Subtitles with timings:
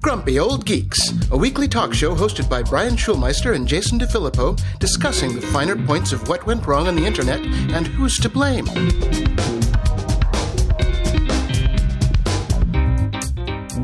[0.00, 5.34] Grumpy Old Geeks, a weekly talk show hosted by Brian Schulmeister and Jason DeFilippo, discussing
[5.34, 8.64] the finer points of what went wrong on the internet and who's to blame.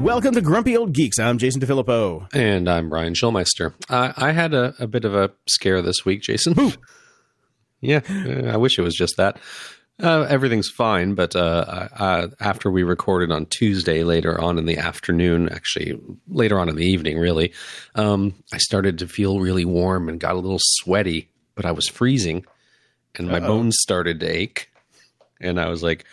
[0.03, 1.19] Welcome to Grumpy Old Geeks.
[1.19, 2.29] I'm Jason DeFilippo.
[2.33, 3.75] And I'm Brian Schulmeister.
[3.91, 6.55] I, I had a, a, bit of a scare this week, Jason.
[7.83, 9.39] yeah, uh, I wish it was just that.
[10.01, 14.79] Uh, everything's fine, but uh, uh, after we recorded on Tuesday, later on in the
[14.79, 15.99] afternoon, actually
[16.29, 17.53] later on in the evening, really,
[17.97, 21.89] um, I started to feel really warm and got a little sweaty, but I was
[21.89, 22.45] freezing,
[23.17, 23.49] and my Uh-oh.
[23.49, 24.71] bones started to ache,
[25.41, 26.05] and I was like,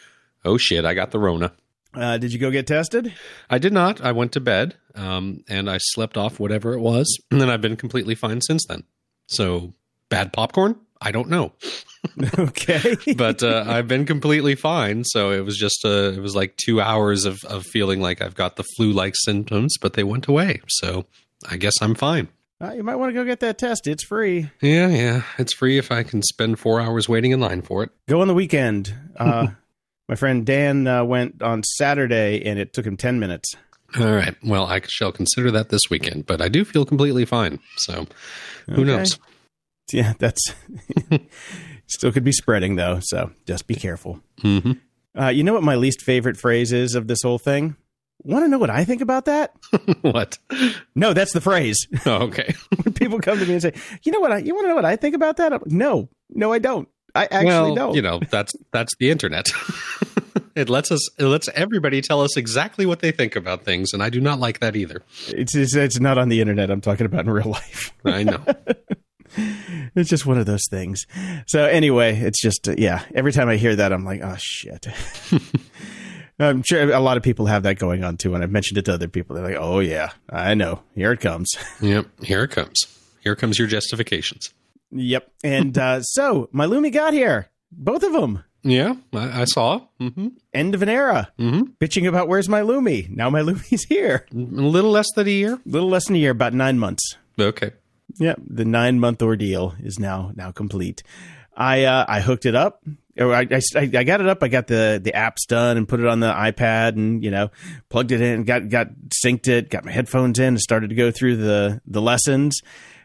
[0.44, 1.52] "Oh shit, I got the Rona."
[1.94, 3.14] Uh, did you go get tested?
[3.52, 4.02] I did not.
[4.02, 7.62] I went to bed, um, and I slept off whatever it was, and then I've
[7.62, 8.84] been completely fine since then.
[9.28, 9.76] So
[10.10, 10.76] bad popcorn?
[11.06, 11.54] I don't know.
[12.40, 15.04] okay, but uh, I've been completely fine.
[15.06, 18.36] So it was just uh, it was like two hours of of feeling like I've
[18.36, 20.62] got the flu like symptoms, but they went away.
[20.68, 21.06] So
[21.50, 22.28] I guess I'm fine.
[22.62, 23.86] Uh, you might want to go get that test.
[23.86, 24.50] It's free.
[24.62, 27.92] Yeah, yeah, it's free if I can spend four hours waiting in line for it.
[28.08, 28.94] Go on the weekend.
[29.16, 29.48] Uh,
[30.10, 33.56] my friend Dan uh, went on Saturday, and it took him ten minutes.
[33.98, 34.36] All right.
[34.44, 37.60] Well, I shall consider that this weekend, but I do feel completely fine.
[37.78, 38.06] So,
[38.66, 38.84] who okay.
[38.84, 39.18] knows?
[39.92, 40.54] Yeah, that's
[41.88, 43.00] still could be spreading though.
[43.02, 44.20] So just be careful.
[44.42, 44.74] Mm-hmm.
[45.20, 47.76] Uh, you know what my least favorite phrase is of this whole thing?
[48.24, 49.54] Want to know what I think about that?
[50.02, 50.40] what?
[50.96, 51.78] No, that's the phrase.
[52.06, 52.54] Oh, okay.
[52.84, 54.32] when people come to me and say, "You know what?
[54.32, 56.88] I, you want to know what I think about that?" Like, no, no, I don't.
[57.14, 57.96] I actually well, don't.
[57.96, 59.46] You know, that's that's the internet.
[60.56, 64.04] it lets us it lets everybody tell us exactly what they think about things, and
[64.04, 65.02] I do not like that either.
[65.28, 66.70] It's it's, it's not on the internet.
[66.70, 67.94] I'm talking about in real life.
[68.04, 68.44] I know.
[69.96, 71.06] it's just one of those things.
[71.48, 73.04] So anyway, it's just uh, yeah.
[73.14, 74.88] Every time I hear that, I'm like, oh shit.
[76.40, 78.36] I'm sure a lot of people have that going on too.
[78.36, 79.36] And I've mentioned it to other people.
[79.36, 80.82] They're like, oh yeah, I know.
[80.94, 81.52] Here it comes.
[81.82, 82.86] Yep, here it comes.
[83.22, 84.54] Here comes your justifications.
[84.92, 85.30] Yep.
[85.44, 88.44] And uh, so my Lumi got here, both of them.
[88.64, 89.82] Yeah, I, I saw.
[90.02, 90.30] Mm-hmm.
[90.54, 91.32] End of an era.
[91.38, 91.74] Mm-hmm.
[91.80, 93.08] Bitching about where's my Lumi.
[93.10, 94.26] Now my Lumi's here.
[94.32, 95.54] A little less than a year.
[95.54, 97.18] A little less than a year, about nine months.
[97.40, 97.72] Okay.
[98.18, 101.04] Yeah, the nine month ordeal is now now complete.
[101.56, 102.84] I uh, I hooked it up.
[103.18, 104.44] I, I, I got it up.
[104.44, 107.50] I got the the apps done and put it on the iPad and you know
[107.90, 108.44] plugged it in.
[108.44, 108.90] Got got
[109.24, 109.70] synced it.
[109.70, 112.62] Got my headphones in and started to go through the the lessons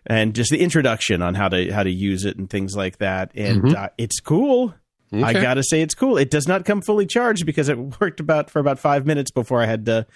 [0.07, 3.31] and just the introduction on how to how to use it and things like that.
[3.35, 3.77] And mm-hmm.
[3.77, 4.75] uh, it's cool.
[5.13, 5.23] Okay.
[5.25, 6.17] I gotta say it's cool.
[6.17, 9.63] It does not come fully charged because it worked about for about five minutes before
[9.63, 10.07] I had to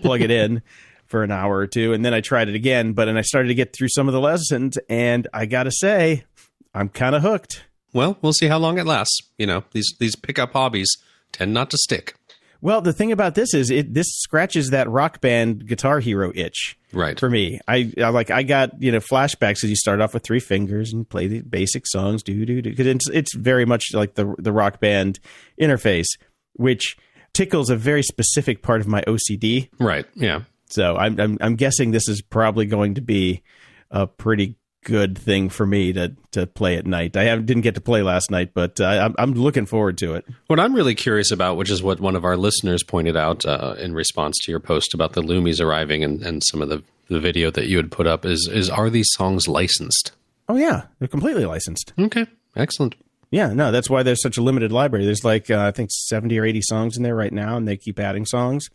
[0.00, 0.62] plug it in
[1.12, 2.94] for an hour or two, and then I tried it again.
[2.94, 5.70] But and I started to get through some of the lessons, and I got to
[5.70, 6.24] say,
[6.74, 7.62] I'm kind of hooked.
[7.92, 9.20] Well, we'll see how long it lasts.
[9.38, 10.90] You know, these these pickup hobbies
[11.30, 12.16] tend not to stick.
[12.62, 16.78] Well, the thing about this is it this scratches that rock band guitar hero itch.
[16.92, 17.18] Right.
[17.18, 17.58] For me.
[17.66, 20.92] I, I like I got, you know, flashbacks as you start off with three fingers
[20.92, 24.34] and play the basic songs, do do do cuz it's it's very much like the
[24.38, 25.18] the rock band
[25.60, 26.06] interface,
[26.54, 26.96] which
[27.32, 29.68] tickles a very specific part of my OCD.
[29.78, 30.06] Right.
[30.14, 30.42] Yeah.
[30.72, 33.42] So I'm, I'm, I'm guessing this is probably going to be
[33.90, 37.16] a pretty good thing for me to to play at night.
[37.16, 40.24] I didn't get to play last night, but uh, I'm, I'm looking forward to it.
[40.46, 43.74] What I'm really curious about, which is what one of our listeners pointed out uh,
[43.78, 47.20] in response to your post about the Lumis arriving and, and some of the, the
[47.20, 50.12] video that you had put up, is is are these songs licensed?
[50.48, 51.92] Oh yeah, they're completely licensed.
[51.98, 52.96] Okay, excellent.
[53.30, 55.06] Yeah, no, that's why there's such a limited library.
[55.06, 57.76] There's like uh, I think 70 or 80 songs in there right now, and they
[57.76, 58.68] keep adding songs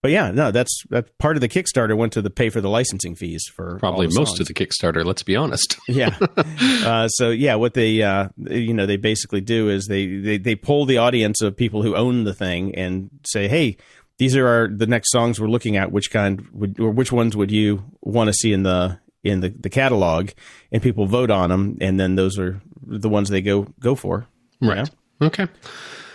[0.00, 2.68] but yeah, no, that's that part of the Kickstarter went to the pay for the
[2.68, 5.04] licensing fees for probably most of the Kickstarter.
[5.04, 5.76] Let's be honest.
[5.88, 6.16] yeah.
[6.36, 10.54] Uh, so yeah, what they uh, you know they basically do is they, they they
[10.54, 13.76] pull the audience of people who own the thing and say, hey,
[14.18, 15.90] these are our, the next songs we're looking at.
[15.90, 19.48] Which kind would or which ones would you want to see in the in the,
[19.48, 20.30] the catalog?
[20.70, 24.28] And people vote on them, and then those are the ones they go go for.
[24.60, 24.88] Right.
[25.20, 25.26] Know?
[25.26, 25.48] Okay.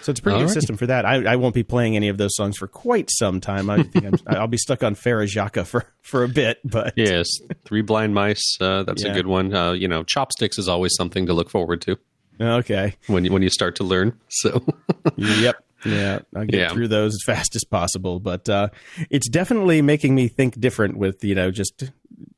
[0.04, 0.54] So it's a pretty All good right.
[0.54, 1.06] system for that.
[1.06, 3.70] I, I, won't be playing any of those songs for quite some time.
[3.70, 6.60] I think i will be stuck on Frère Jacques for, for a bit.
[6.66, 7.28] But yes,
[7.64, 8.58] Three Blind Mice.
[8.60, 9.12] Uh, that's yeah.
[9.12, 9.54] a good one.
[9.54, 11.98] Uh, you know, Chopsticks is always something to look forward to.
[12.42, 12.96] Okay.
[13.08, 14.20] When you, when you start to learn.
[14.28, 14.62] So.
[15.16, 15.64] yep.
[15.86, 16.70] Yeah, I'll get yeah.
[16.70, 18.20] through those as fast as possible.
[18.20, 18.70] But uh,
[19.10, 20.98] it's definitely making me think different.
[20.98, 21.84] With you know, just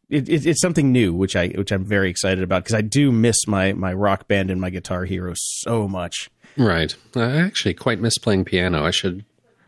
[0.10, 3.12] it, it, it's something new, which I which I'm very excited about because I do
[3.12, 6.30] miss my my rock band and my guitar hero so much.
[6.58, 6.96] Right.
[7.16, 8.84] I actually quite miss playing piano.
[8.84, 9.26] I should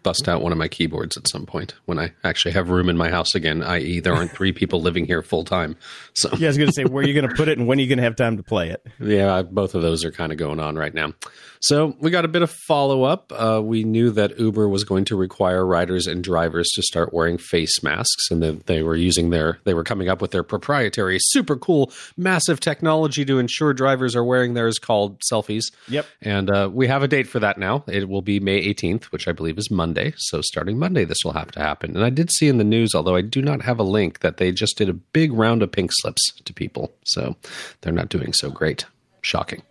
[0.07, 2.95] bust out one of my keyboards at some point when I actually have room in
[2.95, 3.61] my house again.
[3.61, 5.75] I.e., there aren't three people living here full time.
[6.13, 7.67] So Yeah, I was going to say, where are you going to put it and
[7.67, 8.87] when are you going to have time to play it?
[9.01, 11.11] yeah, both of those are kind of going on right now.
[11.59, 13.33] So we got a bit of follow up.
[13.35, 17.37] Uh, we knew that Uber was going to require riders and drivers to start wearing
[17.37, 21.17] face masks, and that they were using their they were coming up with their proprietary,
[21.19, 25.63] super cool, massive technology to ensure drivers are wearing theirs called selfies.
[25.87, 26.05] Yep.
[26.21, 27.83] And uh, we have a date for that now.
[27.87, 29.96] It will be May 18th, which I believe is Monday.
[30.17, 31.95] So starting Monday, this will have to happen.
[31.95, 34.37] And I did see in the news, although I do not have a link, that
[34.37, 36.93] they just did a big round of pink slips to people.
[37.05, 37.35] So
[37.81, 38.85] they're not doing so great.
[39.21, 39.61] Shocking.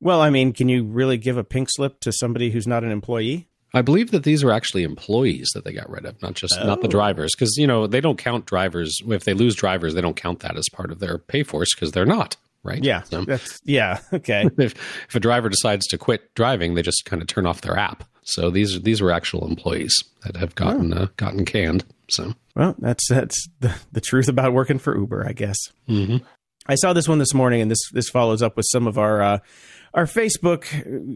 [0.00, 2.90] Well, I mean, can you really give a pink slip to somebody who's not an
[2.90, 3.46] employee?
[3.72, 6.80] I believe that these were actually employees that they got rid of, not just not
[6.80, 6.90] the Oh.
[6.90, 8.96] drivers, because you know they don't count drivers.
[9.08, 11.90] If they lose drivers, they don't count that as part of their pay force because
[11.92, 12.84] they're not right.
[12.84, 13.02] Yeah.
[13.02, 14.48] So That's yeah, okay.
[14.58, 14.74] if
[15.08, 18.04] if a driver decides to quit driving, they just kind of turn off their app.
[18.24, 19.94] So these these were actual employees
[20.24, 21.84] that have gotten uh, gotten canned.
[22.08, 25.56] So Well, that's that's the, the truth about working for Uber, I guess.
[25.88, 26.22] Mhm.
[26.66, 29.22] I saw this one this morning, and this this follows up with some of our
[29.22, 29.38] uh,
[29.92, 30.64] our Facebook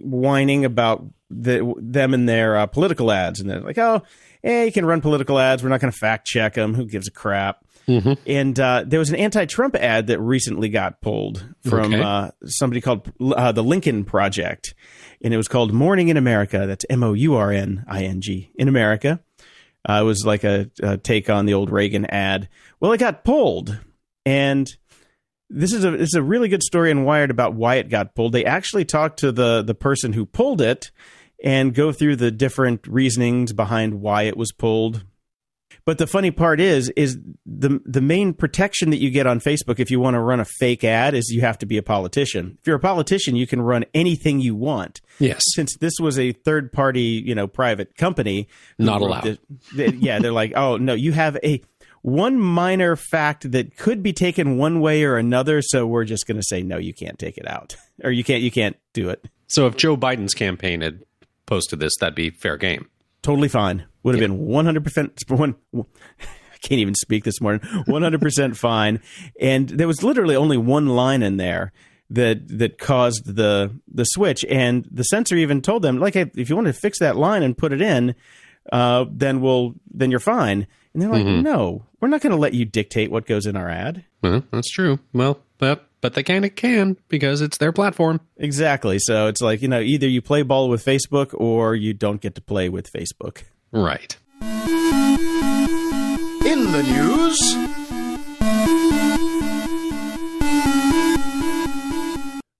[0.04, 4.02] whining about the, them and their uh, political ads, and they're like, "Oh,
[4.44, 5.62] yeah, you can run political ads.
[5.62, 6.74] We're not going to fact check them.
[6.74, 7.64] Who gives a crap?"
[8.26, 12.02] And uh, there was an anti-Trump ad that recently got pulled from Okay.
[12.02, 14.74] uh, somebody called uh, the Lincoln Project,
[15.22, 18.20] and it was called "Morning in America." That's M O U R N I N
[18.20, 19.20] G in America.
[19.88, 22.48] Uh, it was like a, a take on the old Reagan ad.
[22.78, 23.78] Well, it got pulled,
[24.26, 24.68] and
[25.48, 28.14] this is a this is a really good story in Wired about why it got
[28.14, 28.32] pulled.
[28.32, 30.90] They actually talked to the the person who pulled it
[31.42, 35.04] and go through the different reasonings behind why it was pulled.
[35.88, 39.80] But the funny part is is the the main protection that you get on Facebook
[39.80, 42.58] if you want to run a fake ad is you have to be a politician.
[42.60, 46.32] If you're a politician, you can run anything you want yes, since this was a
[46.32, 48.48] third party, you know, private company,
[48.78, 49.24] Not allowed.
[49.24, 49.38] the-
[49.74, 51.62] the- yeah, they're like, oh no, you have a
[52.02, 56.36] one minor fact that could be taken one way or another, so we're just going
[56.36, 59.26] to say no, you can't take it out, or you can't, you can't do it.
[59.46, 61.02] so if Joe Biden's campaign had
[61.46, 62.90] posted this, that'd be fair game.
[63.22, 63.84] Totally fine.
[64.02, 65.20] Would have been one hundred percent.
[65.28, 65.84] One, I
[66.62, 67.60] can't even speak this morning.
[67.86, 69.00] One hundred percent fine.
[69.40, 71.72] And there was literally only one line in there
[72.10, 74.44] that that caused the the switch.
[74.46, 77.42] And the censor even told them, like, hey, if you want to fix that line
[77.42, 78.14] and put it in,
[78.72, 80.66] uh, then we'll then you're fine.
[80.94, 83.68] And they're like, no, we're not going to let you dictate what goes in our
[83.68, 84.04] ad.
[84.22, 84.98] Well, that's true.
[85.12, 88.20] Well, but but they kind of can because it's their platform.
[88.36, 88.98] Exactly.
[88.98, 92.34] So it's like you know, either you play ball with Facebook or you don't get
[92.36, 93.42] to play with Facebook.
[93.72, 94.16] Right.
[96.44, 97.68] In the news,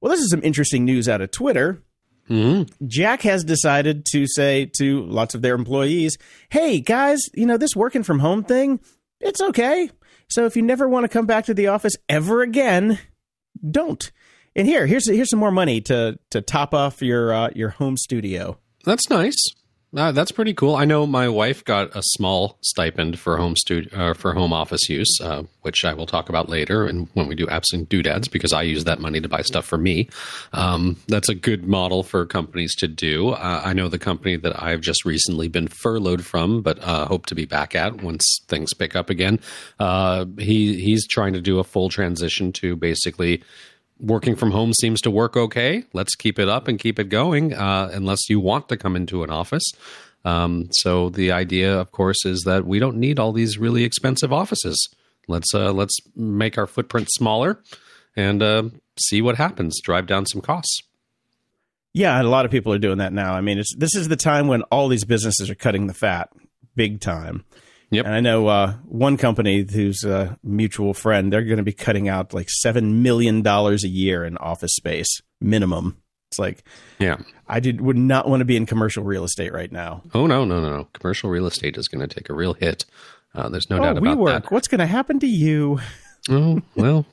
[0.01, 1.83] Well, this is some interesting news out of Twitter.
[2.31, 2.87] Mm-hmm.
[2.87, 6.19] Jack has decided to say to lots of their employees,
[6.51, 8.81] "Hey guys, you know this working from home thing,
[9.21, 9.91] it's okay.
[10.29, 12.99] So if you never want to come back to the office ever again,
[13.69, 14.11] don't.
[14.57, 17.97] And here, here's here's some more money to to top off your uh, your home
[17.97, 18.59] studio.
[18.85, 19.37] That's nice.
[19.97, 20.77] Uh, that's pretty cool.
[20.77, 24.87] I know my wife got a small stipend for home studio uh, for home office
[24.91, 28.29] use, uh, which I will talk about later, and when we do apps and doodads,
[28.29, 30.11] because I use that money to buy stuff for me.
[30.53, 33.31] Um, that's a good model for companies to do.
[33.31, 37.25] Uh, I know the company that I've just recently been furloughed from, but uh, hope
[37.27, 39.41] to be back at once things pick up again.
[39.79, 43.43] Uh, he he's trying to do a full transition to basically
[44.01, 45.85] working from home seems to work okay.
[45.93, 49.23] Let's keep it up and keep it going, uh, unless you want to come into
[49.23, 49.65] an office.
[50.25, 54.33] Um, so the idea, of course, is that we don't need all these really expensive
[54.33, 54.89] offices.
[55.27, 57.63] Let's uh, let's make our footprint smaller
[58.17, 58.65] and uh,
[58.99, 59.81] see what happens.
[59.83, 60.83] Drive down some costs.
[61.95, 63.35] Yeah, a lot of people are doing that now.
[63.35, 66.31] I mean, this is the time when all these businesses are cutting the fat,
[66.77, 67.45] big time.
[67.91, 68.05] Yep.
[68.05, 72.09] And I know uh, one company who's a mutual friend, they're going to be cutting
[72.09, 75.97] out like seven million dollars a year in office space minimum.
[76.31, 76.65] It's like
[76.99, 77.17] Yeah.
[77.47, 80.03] I did would not want to be in commercial real estate right now.
[80.13, 80.85] Oh no no no no!
[80.93, 82.85] Commercial real estate is going to take a real hit.
[83.35, 84.43] Uh, there's no Oh, doubt we about work.
[84.45, 84.53] that.
[84.53, 85.81] What's going to happen to you?
[86.31, 87.07] Oh well,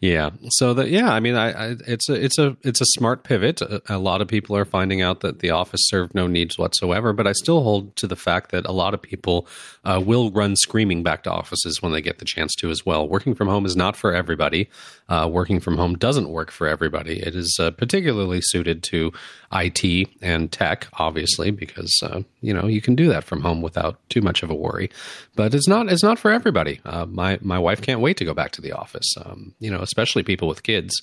[0.00, 0.30] yeah.
[0.50, 3.62] So that yeah, I mean, I, I it's a it's a it's a smart pivot.
[3.62, 7.14] A, a lot of people are finding out that the office served no needs whatsoever,
[7.14, 9.46] but I still hold to the fact that a lot of people
[9.84, 13.08] uh, will run screaming back to offices when they get the chance to as well.
[13.08, 14.68] Working from home is not for everybody.
[15.08, 17.20] Uh, working from home doesn't work for everybody.
[17.20, 19.12] It is uh, particularly suited to
[19.52, 23.98] IT and tech, obviously, because uh, you know you can do that from home without
[24.10, 24.90] too much of a worry.
[25.36, 26.80] But it's not it's not for everybody.
[26.98, 29.14] Uh, my my wife can't wait to go back to the office.
[29.24, 31.02] Um, you know, especially people with kids,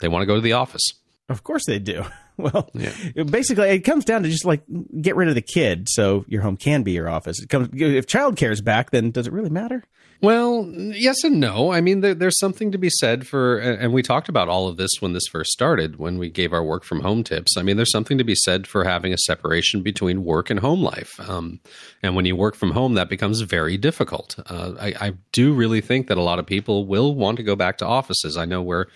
[0.00, 0.82] they want to go to the office.
[1.28, 2.04] Of course they do.
[2.36, 3.22] well, yeah.
[3.24, 4.62] basically, it comes down to just like
[5.00, 7.40] get rid of the kid, so your home can be your office.
[7.40, 9.84] It comes if childcare is back, then does it really matter?
[10.24, 11.70] Well, yes and no.
[11.70, 14.78] I mean, there, there's something to be said for, and we talked about all of
[14.78, 17.58] this when this first started, when we gave our work from home tips.
[17.58, 20.82] I mean, there's something to be said for having a separation between work and home
[20.82, 21.20] life.
[21.28, 21.60] Um,
[22.02, 24.36] and when you work from home, that becomes very difficult.
[24.46, 27.54] Uh, I, I do really think that a lot of people will want to go
[27.54, 28.38] back to offices.
[28.38, 28.86] I know where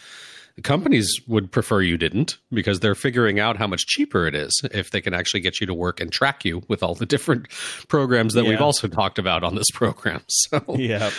[0.63, 4.91] companies would prefer you didn't because they're figuring out how much cheaper it is if
[4.91, 7.49] they can actually get you to work and track you with all the different
[7.89, 8.51] programs that yeah.
[8.51, 10.23] we've also talked about on this program.
[10.29, 11.11] So yeah.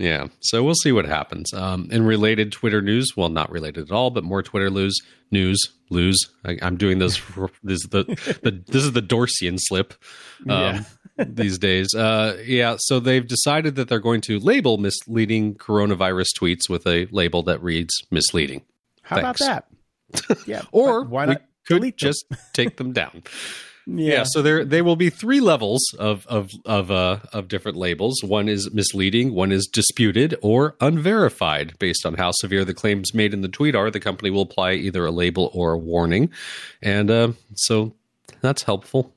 [0.00, 1.52] Yeah, so we'll see what happens.
[1.52, 4.98] Um, in related Twitter news, well, not related at all, but more Twitter news.
[5.30, 5.58] News
[5.90, 6.18] lose.
[6.44, 7.20] I, am doing this.
[7.62, 8.04] this is the,
[8.42, 9.94] the this is the Dorsian slip.
[10.48, 10.82] Um, yeah.
[11.16, 11.94] These days.
[11.94, 17.06] Uh, yeah, so they've decided that they're going to label misleading coronavirus tweets with a
[17.10, 18.62] label that reads misleading.
[19.02, 19.40] How Thanks.
[19.40, 19.64] about
[20.10, 20.38] that?
[20.46, 20.62] Yeah.
[20.72, 21.42] or why not?
[21.66, 23.22] could just take them down.
[23.84, 24.18] Yeah.
[24.18, 24.24] yeah.
[24.26, 28.22] so there they will be three levels of of of uh, of different labels.
[28.22, 31.76] One is misleading, one is disputed or unverified.
[31.80, 34.74] Based on how severe the claims made in the tweet are, the company will apply
[34.74, 36.30] either a label or a warning,
[36.80, 37.92] and uh, so
[38.40, 39.12] that's helpful.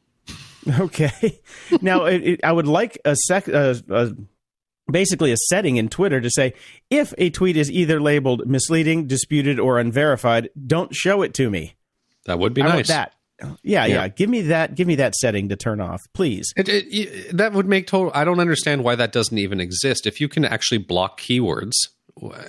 [0.80, 1.40] Okay.
[1.82, 3.48] now, it, it, I would like a sec.
[3.48, 4.10] Uh, uh,
[4.92, 6.54] basically, a setting in Twitter to say
[6.90, 11.76] if a tweet is either labeled misleading, disputed, or unverified, don't show it to me.
[12.26, 12.88] That would be I nice.
[12.88, 13.14] that.
[13.42, 14.76] Yeah, yeah, yeah, Give me that.
[14.76, 16.54] Give me that setting to turn off, please.
[16.56, 18.12] It, it, that would make total.
[18.16, 20.08] I don't understand why that doesn't even exist.
[20.08, 21.74] If you can actually block keywords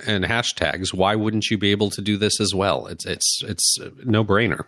[0.05, 2.87] and hashtags, why wouldn't you be able to do this as well?
[2.87, 4.65] It's it's it's no brainer.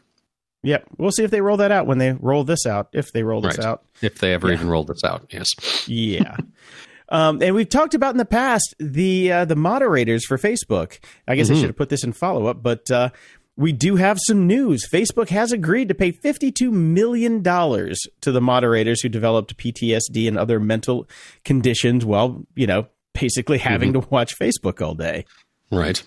[0.63, 0.87] Yep.
[0.97, 3.41] We'll see if they roll that out when they roll this out, if they roll
[3.41, 3.67] this right.
[3.67, 3.83] out.
[4.01, 4.55] If they ever yeah.
[4.55, 5.47] even roll this out, yes.
[5.87, 6.35] Yeah.
[7.09, 10.99] um, and we've talked about in the past the uh, the moderators for Facebook.
[11.27, 11.55] I guess mm-hmm.
[11.55, 13.09] I should have put this in follow up, but uh,
[13.55, 14.87] we do have some news.
[14.87, 20.61] Facebook has agreed to pay $52 million to the moderators who developed PTSD and other
[20.61, 21.09] mental
[21.43, 24.01] conditions while, you know, basically having mm-hmm.
[24.01, 25.25] to watch Facebook all day.
[25.71, 26.01] Right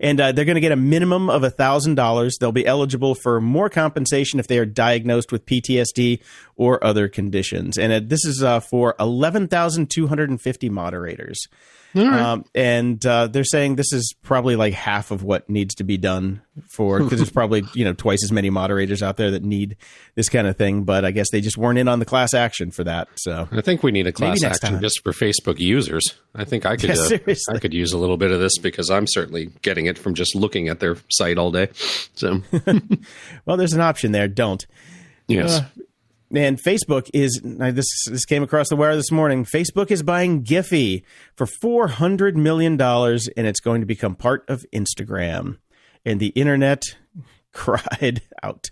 [0.00, 2.38] and uh, they're going to get a minimum of $1,000.
[2.38, 6.20] They'll be eligible for more compensation if they are diagnosed with PTSD
[6.56, 7.78] or other conditions.
[7.78, 11.48] And uh, this is uh, for 11,250 moderators.
[11.94, 12.20] Right.
[12.20, 15.96] Um, and uh, they're saying this is probably like half of what needs to be
[15.96, 19.76] done for because there's probably you know twice as many moderators out there that need
[20.16, 20.82] this kind of thing.
[20.82, 23.08] But I guess they just weren't in on the class action for that.
[23.14, 24.80] So I think we need a class action time.
[24.80, 26.14] just for Facebook users.
[26.34, 28.90] I think I could yeah, uh, I could use a little bit of this because
[28.90, 31.68] I'm certainly getting it from just looking at their site all day.
[32.14, 32.42] So
[33.46, 34.26] well, there's an option there.
[34.26, 34.66] Don't.
[35.28, 35.60] Yes.
[35.60, 35.64] Uh,
[36.36, 39.44] and Facebook is this this came across the wire this morning.
[39.44, 41.02] Facebook is buying Giphy
[41.36, 45.58] for four hundred million dollars, and it's going to become part of Instagram.
[46.04, 46.82] And the internet
[47.52, 48.70] cried out.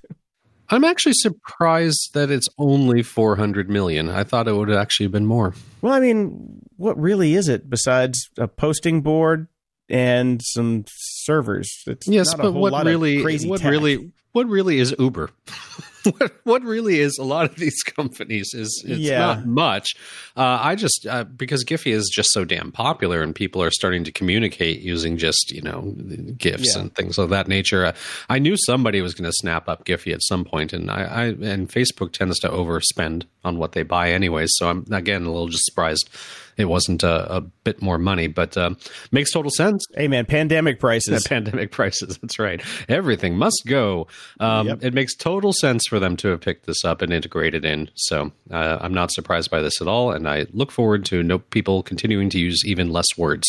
[0.68, 4.08] I'm actually surprised that it's only 400 million.
[4.08, 5.54] I thought it would actually have actually been more.
[5.82, 9.48] Well, I mean, what really is it besides a posting board
[9.90, 11.70] and some servers?
[11.86, 13.70] It's yes, but what really, what tech.
[13.70, 15.28] really, what really is Uber?
[16.18, 19.18] what, what really is a lot of these companies is it's yeah.
[19.18, 19.94] not much.
[20.36, 24.04] Uh, I just uh, because Giphy is just so damn popular and people are starting
[24.04, 25.94] to communicate using just you know
[26.36, 26.82] gifs yeah.
[26.82, 27.86] and things of that nature.
[27.86, 27.92] Uh,
[28.28, 31.24] I knew somebody was going to snap up Giphy at some point, and I, I
[31.24, 34.50] and Facebook tends to overspend on what they buy anyways.
[34.54, 36.08] So I'm again a little just surprised
[36.56, 38.70] it wasn't a, a bit more money, but uh,
[39.10, 39.84] makes total sense.
[39.94, 41.24] Hey man, pandemic prices.
[41.32, 42.18] Pandemic prices.
[42.18, 42.62] That's right.
[42.88, 44.06] Everything must go.
[44.40, 44.78] Um, yep.
[44.82, 47.90] It makes total sense for them to have picked this up and integrated in.
[47.96, 51.38] So uh, I'm not surprised by this at all, and I look forward to no
[51.38, 53.46] people continuing to use even less words.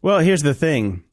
[0.00, 1.04] Well, here's the thing.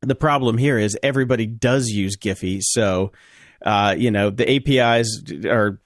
[0.00, 3.12] The problem here is everybody does use Giphy, so
[3.60, 5.78] uh, you know the APIs are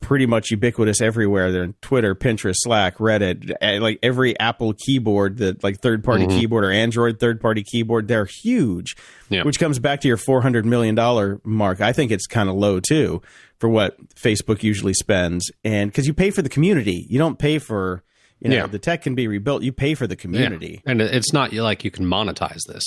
[0.00, 1.50] pretty much ubiquitous everywhere.
[1.50, 6.26] They're in Twitter, Pinterest, Slack, Reddit, eh, like every Apple keyboard, that like third party
[6.26, 6.38] mm-hmm.
[6.38, 8.96] keyboard or Android third party keyboard, they're huge.
[9.28, 9.42] Yeah.
[9.42, 11.80] Which comes back to your four hundred million dollar mark.
[11.80, 13.22] I think it's kind of low too
[13.58, 17.58] for what Facebook usually spends, and because you pay for the community, you don't pay
[17.58, 18.02] for.
[18.38, 18.66] You know, yeah.
[18.66, 19.62] the tech can be rebuilt.
[19.62, 20.92] You pay for the community, yeah.
[20.92, 22.84] and it's not like you can monetize this.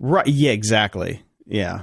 [0.00, 0.26] Right?
[0.26, 1.22] Yeah, exactly.
[1.46, 1.82] Yeah.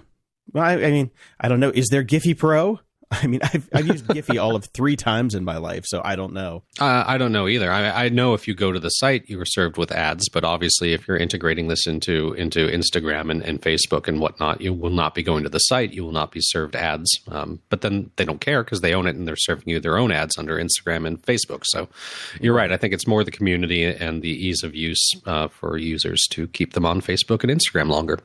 [0.52, 1.72] Well, I, I mean, I don't know.
[1.74, 2.82] Is there Giphy Pro?
[3.12, 6.16] I mean, I've, I've used Giphy all of three times in my life, so I
[6.16, 6.64] don't know.
[6.80, 7.72] Uh, I don't know either.
[7.72, 10.44] I, I, know if you go to the site, you are served with ads, but
[10.44, 14.90] obviously, if you're integrating this into into Instagram and, and Facebook and whatnot, you will
[14.90, 15.94] not be going to the site.
[15.94, 17.10] You will not be served ads.
[17.28, 19.98] Um, but then they don't care because they own it and they're serving you their
[19.98, 21.64] own ads under Instagram and Facebook.
[21.66, 21.88] So
[22.40, 22.72] you're right.
[22.72, 26.48] I think it's more the community and the ease of use uh, for users to
[26.48, 28.20] keep them on Facebook and Instagram longer.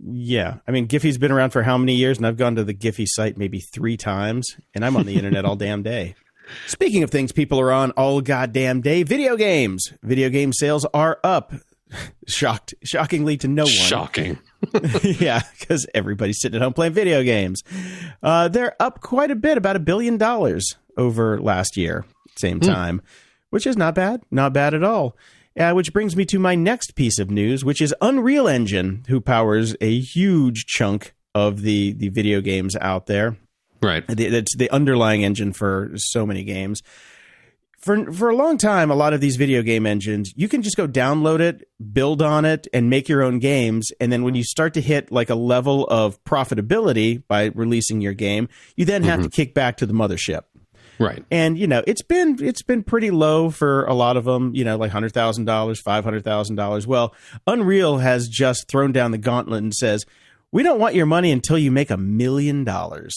[0.00, 2.74] Yeah, I mean Giphy's been around for how many years, and I've gone to the
[2.74, 6.14] Giphy site maybe three times, and I'm on the internet all damn day.
[6.66, 9.92] Speaking of things people are on all goddamn day, video games.
[10.02, 11.52] Video game sales are up.
[12.26, 13.72] Shocked, shockingly to no one.
[13.72, 14.38] Shocking.
[15.02, 17.62] yeah, because everybody's sitting at home playing video games.
[18.22, 22.04] Uh, they're up quite a bit, about a billion dollars over last year,
[22.36, 23.00] same time,
[23.50, 25.16] which is not bad, not bad at all.
[25.58, 29.20] Uh, which brings me to my next piece of news, which is Unreal Engine, who
[29.20, 33.36] powers a huge chunk of the the video games out there.
[33.82, 34.04] Right.
[34.08, 36.82] It's the underlying engine for so many games.
[37.78, 40.76] For for a long time, a lot of these video game engines, you can just
[40.76, 43.90] go download it, build on it, and make your own games.
[44.00, 48.14] And then when you start to hit like a level of profitability by releasing your
[48.14, 50.42] game, you then have to kick back to the mothership.
[50.98, 51.24] Right.
[51.30, 54.54] And you know, it's been it's been pretty low for a lot of them.
[54.54, 56.86] You know, like hundred thousand dollars, five hundred thousand dollars.
[56.86, 57.14] Well,
[57.46, 60.04] Unreal has just thrown down the gauntlet and says,
[60.52, 63.14] "We don't want your money until you make a million dollars,"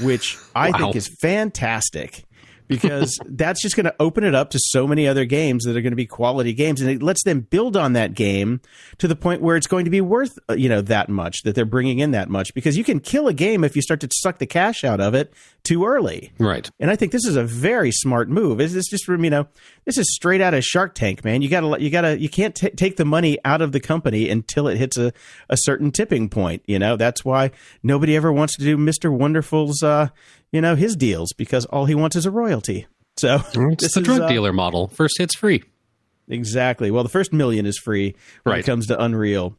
[0.00, 0.78] which I Wow.
[0.78, 2.24] think is fantastic.
[2.68, 5.80] because that's just going to open it up to so many other games that are
[5.80, 8.60] going to be quality games and it lets them build on that game
[8.98, 11.54] to the point where it's going to be worth uh, you know that much that
[11.54, 14.08] they're bringing in that much because you can kill a game if you start to
[14.16, 15.32] suck the cash out of it
[15.66, 16.70] too early Right.
[16.80, 18.60] and I think this is a very smart move.
[18.60, 19.48] Is this just from you know
[19.84, 21.42] this is straight out of Shark Tank, man?
[21.42, 24.68] You gotta you gotta you can't t- take the money out of the company until
[24.68, 25.12] it hits a,
[25.50, 26.62] a certain tipping point.
[26.66, 27.50] You know that's why
[27.82, 30.08] nobody ever wants to do Mister Wonderful's uh
[30.52, 32.86] you know his deals because all he wants is a royalty.
[33.18, 34.88] So It's the is, drug uh, dealer model.
[34.88, 35.62] First hit's free.
[36.28, 36.90] Exactly.
[36.90, 38.60] Well, the first million is free when Right.
[38.60, 39.56] it comes to Unreal.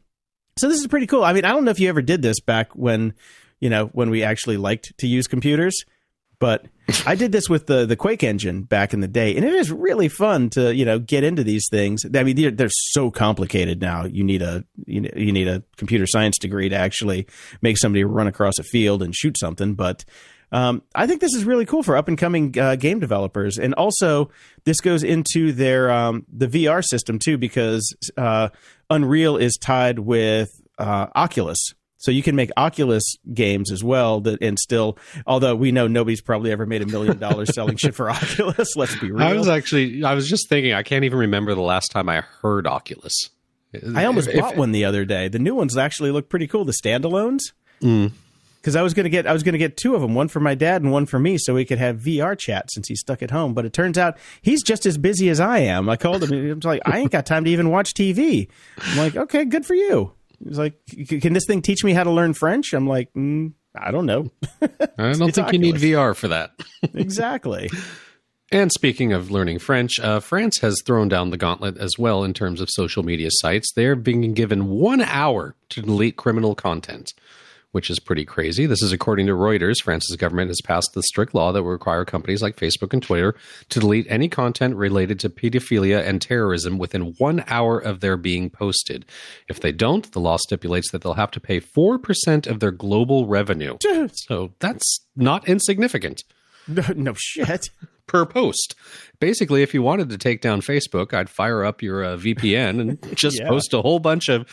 [0.58, 1.24] So this is pretty cool.
[1.24, 3.14] I mean, I don't know if you ever did this back when,
[3.60, 5.84] you know, when we actually liked to use computers,
[6.38, 6.66] but
[7.06, 9.70] I did this with the the Quake engine back in the day, and it is
[9.70, 12.02] really fun to you know get into these things.
[12.14, 14.04] I mean, they're, they're so complicated now.
[14.04, 17.26] You need a you, ne- you need a computer science degree to actually
[17.60, 20.04] make somebody run across a field and shoot something, but.
[20.50, 23.74] Um, I think this is really cool for up and coming uh, game developers, and
[23.74, 24.30] also
[24.64, 28.48] this goes into their um, the VR system too, because uh,
[28.88, 31.58] Unreal is tied with uh, Oculus,
[31.98, 34.20] so you can make Oculus games as well.
[34.20, 37.94] That and still, although we know nobody's probably ever made a million dollars selling shit
[37.94, 38.74] for Oculus.
[38.76, 39.22] Let's be real.
[39.22, 42.22] I was actually, I was just thinking, I can't even remember the last time I
[42.42, 43.14] heard Oculus.
[43.94, 45.28] I almost If- if- bought one the other day.
[45.28, 46.64] The new ones actually look pretty cool.
[46.64, 47.40] The standalones.
[47.82, 48.12] Mm.
[48.60, 50.54] Because I was gonna get, I was gonna get two of them, one for my
[50.56, 53.30] dad and one for me, so we could have VR chat since he's stuck at
[53.30, 53.54] home.
[53.54, 55.88] But it turns out he's just as busy as I am.
[55.88, 56.32] I called him.
[56.32, 59.64] and was like, "I ain't got time to even watch TV." I'm like, "Okay, good
[59.64, 60.12] for you."
[60.46, 60.74] He's like,
[61.08, 64.30] "Can this thing teach me how to learn French?" I'm like, mm, "I don't know."
[64.98, 66.52] I don't think you need VR for that.
[66.94, 67.68] exactly.
[68.50, 72.32] And speaking of learning French, uh, France has thrown down the gauntlet as well in
[72.32, 73.70] terms of social media sites.
[73.74, 77.12] They're being given one hour to delete criminal content,
[77.72, 78.64] which is pretty crazy.
[78.66, 79.82] This is according to Reuters.
[79.82, 83.34] France's government has passed the strict law that will require companies like Facebook and Twitter
[83.68, 88.48] to delete any content related to pedophilia and terrorism within one hour of their being
[88.50, 89.04] posted.
[89.48, 93.26] If they don't, the law stipulates that they'll have to pay 4% of their global
[93.26, 93.76] revenue.
[94.14, 96.22] So that's not insignificant
[96.66, 97.68] No, no shit.
[98.06, 98.74] per post.
[99.20, 102.98] Basically, if you wanted to take down Facebook, I'd fire up your uh, VPN and
[103.16, 103.48] just Yeah.
[103.48, 104.46] post a whole bunch of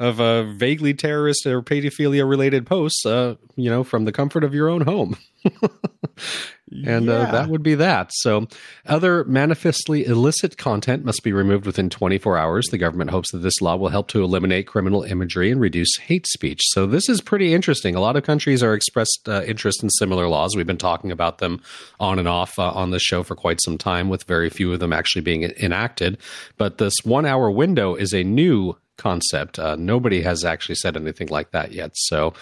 [0.00, 4.54] of uh, vaguely terrorist or pedophilia related posts, uh, you know, from the comfort of
[4.54, 5.16] your own home.
[6.86, 8.10] and uh, that would be that.
[8.12, 8.46] So,
[8.86, 12.66] other manifestly illicit content must be removed within 24 hours.
[12.66, 16.26] The government hopes that this law will help to eliminate criminal imagery and reduce hate
[16.26, 16.60] speech.
[16.66, 17.94] So, this is pretty interesting.
[17.94, 20.54] A lot of countries are expressed uh, interest in similar laws.
[20.54, 21.60] We've been talking about them
[21.98, 24.80] on and off uh, on this show for quite some time, with very few of
[24.80, 26.18] them actually being enacted.
[26.56, 29.58] But this one hour window is a new concept.
[29.58, 31.92] Uh, nobody has actually said anything like that yet.
[31.94, 32.34] So,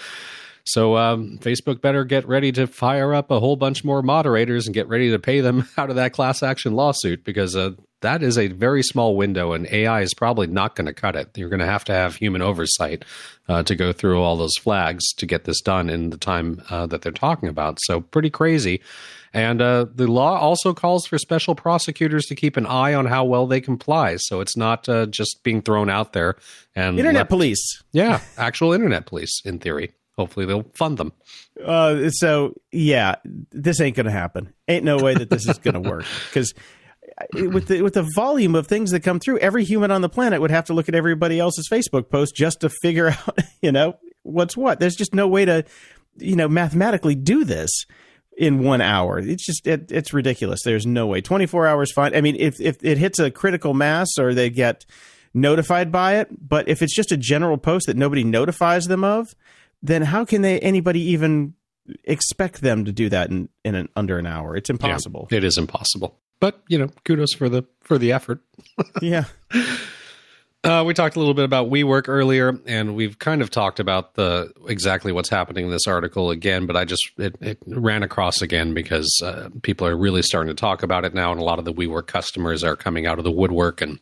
[0.64, 4.74] so um, Facebook better get ready to fire up a whole bunch more moderators and
[4.74, 8.36] get ready to pay them out of that class action lawsuit because uh, that is
[8.36, 11.30] a very small window and AI is probably not going to cut it.
[11.36, 13.04] You're going to have to have human oversight
[13.48, 16.86] uh, to go through all those flags to get this done in the time uh,
[16.86, 17.78] that they're talking about.
[17.82, 18.80] So pretty crazy.
[19.36, 23.26] And uh, the law also calls for special prosecutors to keep an eye on how
[23.26, 24.16] well they comply.
[24.16, 26.36] So it's not uh, just being thrown out there
[26.74, 27.82] and Internet police.
[27.92, 29.92] yeah, actual internet police in theory.
[30.16, 31.12] Hopefully they'll fund them.
[31.62, 33.16] Uh, so yeah,
[33.52, 34.54] this ain't gonna happen.
[34.68, 36.54] Ain't no way that this is gonna work because
[37.34, 40.40] with the with the volume of things that come through, every human on the planet
[40.40, 43.98] would have to look at everybody else's Facebook post just to figure out, you know,
[44.22, 44.80] what's what.
[44.80, 45.62] There's just no way to,
[46.16, 47.84] you know, mathematically do this
[48.36, 49.18] in one hour.
[49.18, 50.60] It's just it, it's ridiculous.
[50.64, 51.20] There's no way.
[51.20, 52.14] 24 hours fine.
[52.14, 54.84] I mean, if if it hits a critical mass or they get
[55.36, 56.28] notified by it.
[56.48, 59.36] But if it's just a general post that nobody notifies them of,
[59.82, 61.54] then how can they anybody even
[62.04, 64.56] expect them to do that in, in an, under an hour?
[64.56, 65.28] It's impossible.
[65.30, 66.18] Yeah, it is impossible.
[66.40, 68.40] But you know, kudos for the for the effort.
[69.00, 69.24] yeah.
[70.66, 74.14] Uh, we talked a little bit about WeWork earlier, and we've kind of talked about
[74.14, 76.66] the exactly what's happening in this article again.
[76.66, 80.60] But I just it, it ran across again because uh, people are really starting to
[80.60, 83.24] talk about it now, and a lot of the WeWork customers are coming out of
[83.24, 84.00] the woodwork and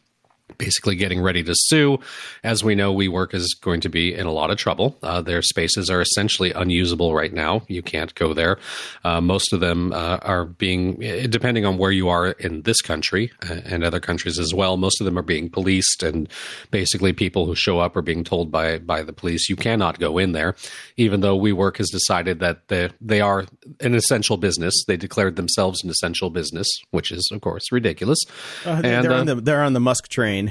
[0.59, 1.99] basically getting ready to sue.
[2.43, 4.97] As we know, WeWork is going to be in a lot of trouble.
[5.03, 7.63] Uh, their spaces are essentially unusable right now.
[7.69, 8.59] You can't go there.
[9.05, 12.81] Uh, most of them uh, are being, eh, depending on where you are in this
[12.81, 16.29] country uh, and other countries as well, most of them are being policed, and
[16.71, 20.19] basically people who show up are being told by by the police you cannot go
[20.19, 20.55] in there.
[20.97, 23.47] Even though WeWork has decided that they they are
[23.81, 28.19] an essential business, they declared themselves an essential business, which is of course ridiculous.
[28.65, 30.44] Uh, and they're on uh, the they're on the Musk train.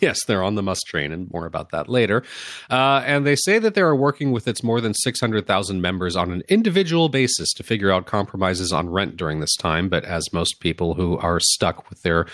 [0.00, 2.22] Yes, they're on the Musk train, and more about that later.
[2.70, 6.30] Uh, and they say that they are working with its more than 600,000 members on
[6.30, 9.88] an individual basis to figure out compromises on rent during this time.
[9.88, 12.26] But as most people who are stuck with their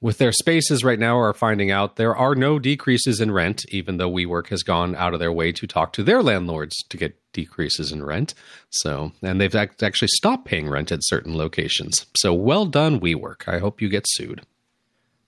[0.00, 3.96] with their spaces right now are finding out there are no decreases in rent, even
[3.96, 7.20] though WeWork has gone out of their way to talk to their landlords to get
[7.32, 8.32] decreases in rent.
[8.70, 12.06] So, and they've actually stopped paying rent at certain locations.
[12.16, 13.48] So, well done, WeWork.
[13.48, 14.42] I hope you get sued.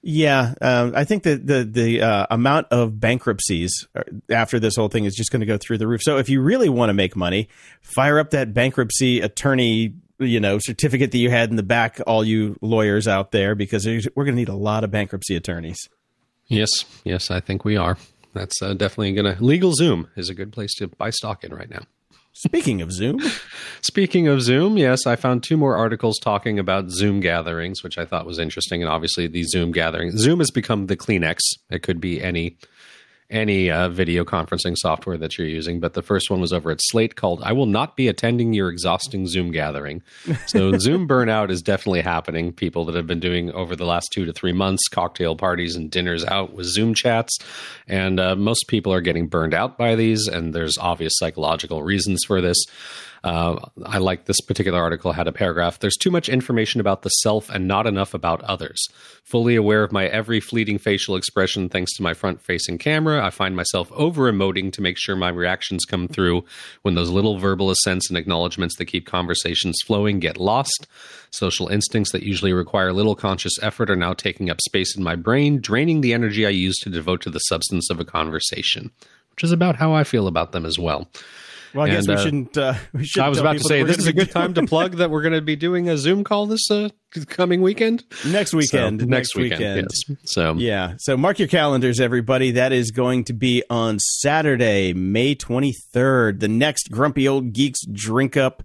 [0.03, 4.89] Yeah, um, I think that the the uh, amount of bankruptcies uh, after this whole
[4.89, 6.01] thing is just going to go through the roof.
[6.03, 7.49] So if you really want to make money,
[7.83, 12.01] fire up that bankruptcy attorney, you know, certificate that you had in the back.
[12.07, 15.89] All you lawyers out there, because we're going to need a lot of bankruptcy attorneys.
[16.47, 16.71] Yes,
[17.05, 17.99] yes, I think we are.
[18.33, 19.43] That's uh, definitely going to.
[19.43, 21.83] LegalZoom is a good place to buy stock in right now.
[22.33, 23.21] Speaking of Zoom.
[23.83, 28.05] Speaking of Zoom, yes, I found two more articles talking about Zoom gatherings, which I
[28.05, 28.83] thought was interesting.
[28.83, 31.39] And obviously, the Zoom gathering, Zoom has become the Kleenex.
[31.71, 32.57] It could be any
[33.31, 35.81] any uh, video conferencing software that you're using.
[35.81, 38.69] But the first one was over at Slate called I Will Not Be Attending Your
[38.69, 40.03] Exhausting Zoom Gathering.
[40.47, 42.53] So Zoom burnout is definitely happening.
[42.53, 45.91] People that have been doing over the last two to three months cocktail parties and
[45.91, 47.39] dinners out with Zoom chats.
[47.87, 52.25] And uh, most people are getting burned out by these, and there's obvious psychological reasons
[52.27, 52.65] for this.
[53.23, 55.79] Uh, I like this particular article had a paragraph.
[55.79, 58.83] There's too much information about the self and not enough about others.
[59.25, 63.31] Fully aware of my every fleeting facial expression thanks to my front facing camera, I
[63.31, 66.45] find myself over emoting to make sure my reactions come through
[66.83, 70.87] when those little verbal assents and acknowledgments that keep conversations flowing get lost.
[71.31, 75.15] Social instincts that usually require little conscious effort are now taking up space in my
[75.15, 78.91] brain, draining the energy I use to devote to the substance of a conversation,
[79.31, 81.09] which is about how I feel about them as well.
[81.75, 82.59] Well, I and, guess we uh, shouldn't.
[82.59, 84.97] Uh, we should I was about to say this is a good time to plug
[84.97, 86.89] that we're going to be doing a Zoom call this uh,
[87.29, 88.05] coming weekend.
[88.27, 89.01] Next weekend.
[89.01, 89.61] So, next, next weekend.
[89.61, 89.89] weekend.
[90.09, 90.19] Yes.
[90.25, 90.95] So yeah.
[90.99, 92.53] So mark your calendars, everybody.
[92.53, 96.41] That is going to be on Saturday, May twenty third.
[96.41, 98.63] The next Grumpy Old Geeks drink up.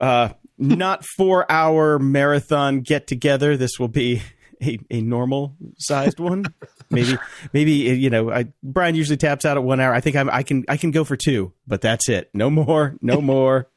[0.00, 3.56] Uh, not four hour marathon get together.
[3.56, 4.22] This will be
[4.62, 6.44] a, a normal sized one.
[6.90, 7.18] maybe
[7.52, 9.92] maybe uh, you know I, Brian usually taps out at one hour.
[9.94, 12.30] I think I'm, I can I can go for two, but that's it.
[12.34, 13.68] No more, no more.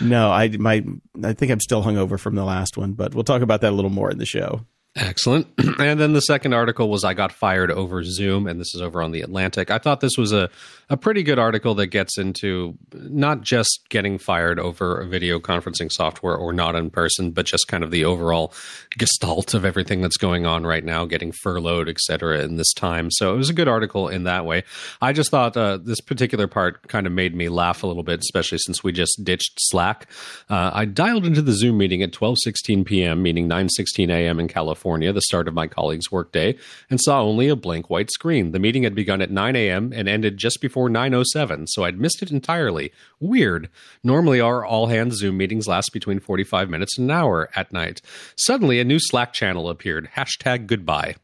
[0.00, 0.84] no, I my
[1.22, 3.76] I think I'm still hungover from the last one, but we'll talk about that a
[3.76, 4.64] little more in the show.
[4.96, 5.46] Excellent.
[5.78, 9.02] And then the second article was I got fired over Zoom, and this is over
[9.02, 9.70] on the Atlantic.
[9.70, 10.48] I thought this was a,
[10.88, 15.92] a pretty good article that gets into not just getting fired over a video conferencing
[15.92, 18.54] software or not in person, but just kind of the overall
[18.96, 23.10] gestalt of everything that's going on right now, getting furloughed, et cetera, in this time.
[23.10, 24.64] So it was a good article in that way.
[25.02, 28.20] I just thought uh, this particular part kind of made me laugh a little bit,
[28.20, 30.06] especially since we just ditched Slack.
[30.48, 34.40] Uh, I dialed into the Zoom meeting at 12:16 p.m., meaning 9:16 a.m.
[34.40, 36.56] in California California, the start of my colleague's workday,
[36.88, 38.52] and saw only a blank white screen.
[38.52, 39.92] The meeting had begun at 9 a.m.
[39.92, 42.92] and ended just before 9.07, so I'd missed it entirely.
[43.18, 43.68] Weird.
[44.04, 48.00] Normally, our all hands Zoom meetings last between 45 minutes and an hour at night.
[48.36, 50.08] Suddenly, a new Slack channel appeared.
[50.14, 51.16] Hashtag goodbye.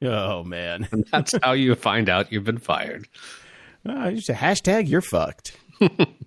[0.00, 0.88] Oh, man.
[0.90, 3.06] and that's how you find out you've been fired.
[3.86, 5.58] Uh, just a hashtag, you're fucked.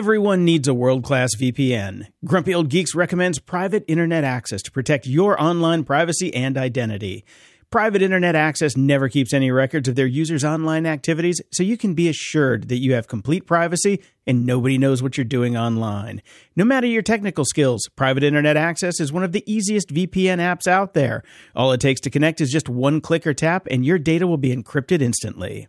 [0.00, 2.06] Everyone needs a world class VPN.
[2.24, 7.22] Grumpy Old Geeks recommends private internet access to protect your online privacy and identity.
[7.68, 11.92] Private internet access never keeps any records of their users' online activities, so you can
[11.92, 16.22] be assured that you have complete privacy and nobody knows what you're doing online.
[16.56, 20.66] No matter your technical skills, private internet access is one of the easiest VPN apps
[20.66, 21.22] out there.
[21.54, 24.38] All it takes to connect is just one click or tap, and your data will
[24.38, 25.68] be encrypted instantly.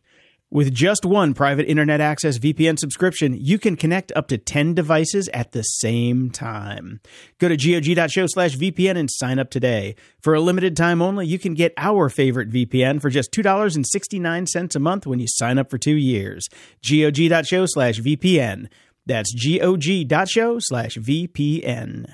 [0.53, 5.29] With just one private internet access VPN subscription, you can connect up to 10 devices
[5.29, 6.99] at the same time.
[7.39, 9.95] Go to gog.show slash VPN and sign up today.
[10.19, 14.79] For a limited time only, you can get our favorite VPN for just $2.69 a
[14.79, 16.49] month when you sign up for two years.
[16.85, 18.67] gog.show slash VPN.
[19.05, 22.07] That's gog.show slash VPN.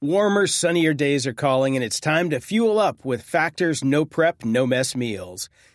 [0.00, 4.42] Warmer, sunnier days are calling, and it's time to fuel up with Factor's no prep,
[4.42, 5.50] no mess meals.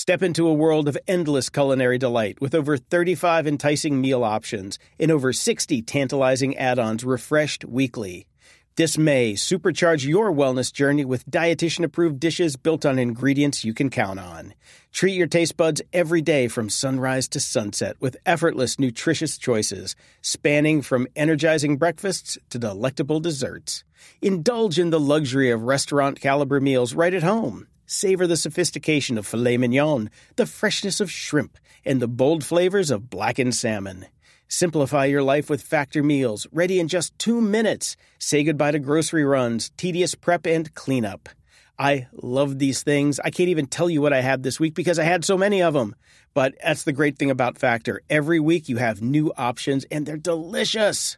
[0.00, 5.10] Step into a world of endless culinary delight with over 35 enticing meal options and
[5.10, 8.28] over 60 tantalizing add ons refreshed weekly.
[8.76, 13.90] This May, supercharge your wellness journey with dietitian approved dishes built on ingredients you can
[13.90, 14.54] count on.
[14.92, 20.80] Treat your taste buds every day from sunrise to sunset with effortless, nutritious choices, spanning
[20.80, 23.82] from energizing breakfasts to delectable desserts.
[24.22, 27.66] Indulge in the luxury of restaurant caliber meals right at home.
[27.90, 33.08] Savor the sophistication of filet mignon, the freshness of shrimp, and the bold flavors of
[33.08, 34.04] blackened salmon.
[34.46, 37.96] Simplify your life with Factor meals, ready in just two minutes.
[38.18, 41.30] Say goodbye to grocery runs, tedious prep, and cleanup.
[41.78, 43.20] I love these things.
[43.20, 45.62] I can't even tell you what I had this week because I had so many
[45.62, 45.96] of them.
[46.34, 48.02] But that's the great thing about Factor.
[48.10, 51.16] Every week you have new options and they're delicious.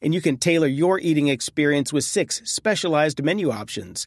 [0.00, 4.06] And you can tailor your eating experience with six specialized menu options.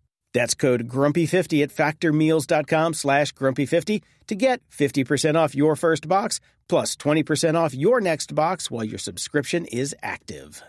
[0.33, 6.95] That's code GRUMPY50 at factormeals.com slash GRUMPY50 to get 50% off your first box plus
[6.95, 10.63] 20% off your next box while your subscription is active.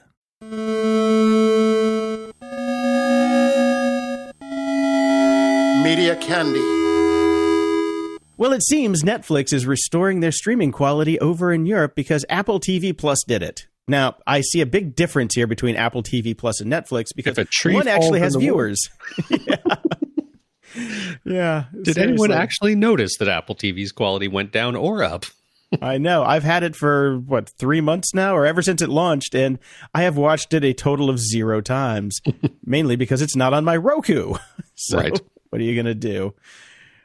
[5.84, 6.60] Media Candy.
[8.36, 12.96] Well, it seems Netflix is restoring their streaming quality over in Europe because Apple TV
[12.96, 13.68] Plus did it.
[13.88, 17.88] Now, I see a big difference here between Apple TV Plus and Netflix because one
[17.88, 18.88] actually has viewers.
[19.30, 19.56] yeah.
[21.24, 21.64] yeah.
[21.82, 25.24] Did anyone actually notice that Apple TV's quality went down or up?
[25.80, 26.22] I know.
[26.22, 29.58] I've had it for what three months now, or ever since it launched, and
[29.94, 32.20] I have watched it a total of zero times,
[32.64, 34.34] mainly because it's not on my Roku.
[34.74, 35.20] so, Right.
[35.50, 36.34] What are you going to do?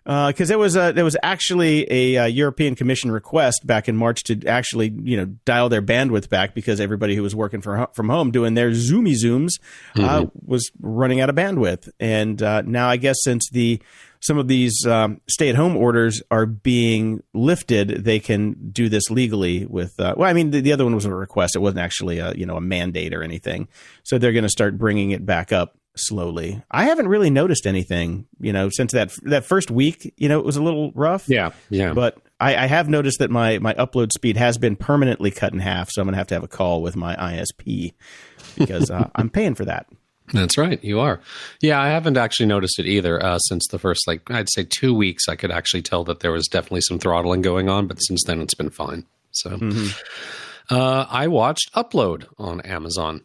[0.07, 4.23] Because there was a there was actually a uh, European Commission request back in March
[4.23, 8.07] to actually you know dial their bandwidth back because everybody who was working for, from
[8.07, 9.59] home doing their Zoomy Zooms
[9.97, 13.81] uh, was running out of bandwidth, and uh, now I guess since the
[14.19, 19.09] some of these um, stay at home orders are being lifted, they can do this
[19.09, 19.99] legally with.
[19.99, 22.33] Uh, well, I mean, the, the other one was a request; it wasn't actually a
[22.33, 23.67] you know a mandate or anything.
[24.03, 26.62] So they're going to start bringing it back up slowly.
[26.71, 30.13] I haven't really noticed anything, you know, since that that first week.
[30.17, 31.27] You know, it was a little rough.
[31.27, 31.93] Yeah, yeah.
[31.93, 35.60] But I, I have noticed that my my upload speed has been permanently cut in
[35.60, 35.89] half.
[35.91, 37.93] So I'm going to have to have a call with my ISP
[38.57, 39.88] because uh, I'm paying for that.
[40.33, 40.83] That's right.
[40.83, 41.21] You are.
[41.62, 44.93] Yeah, I haven't actually noticed it either uh, since the first, like, I'd say two
[44.93, 45.29] weeks.
[45.29, 48.41] I could actually tell that there was definitely some throttling going on, but since then
[48.41, 49.05] it's been fine.
[49.31, 49.57] So
[50.69, 53.21] uh, I watched Upload on Amazon.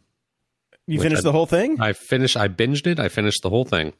[0.86, 1.80] You finished I- the whole thing?
[1.80, 2.98] I finished, I binged it.
[2.98, 3.92] I finished the whole thing.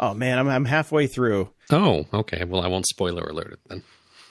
[0.00, 1.50] Oh man, I'm I'm halfway through.
[1.70, 2.44] Oh, okay.
[2.44, 3.82] Well, I won't spoiler alert it then.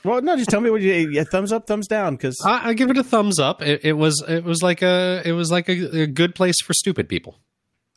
[0.04, 2.74] Well, no, just tell me what you yeah, thumbs up, thumbs down, because I, I
[2.74, 3.62] give it a thumbs up.
[3.62, 6.74] It, it was, it was like a, it was like a, a good place for
[6.74, 7.40] stupid people.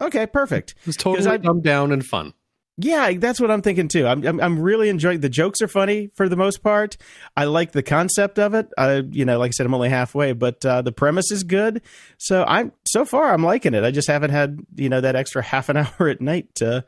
[0.01, 0.77] okay, perfect.
[0.83, 2.33] It was totally I- dumbed down and fun.
[2.79, 4.07] Yeah, that's what I'm thinking too.
[4.07, 6.99] I'm, I'm I'm really enjoying the jokes are funny for the most part.
[7.35, 8.69] I like the concept of it.
[8.77, 11.81] I you know, like I said, I'm only halfway, but uh, the premise is good.
[12.19, 13.83] So I'm so far I'm liking it.
[13.83, 16.85] I just haven't had you know that extra half an hour at night to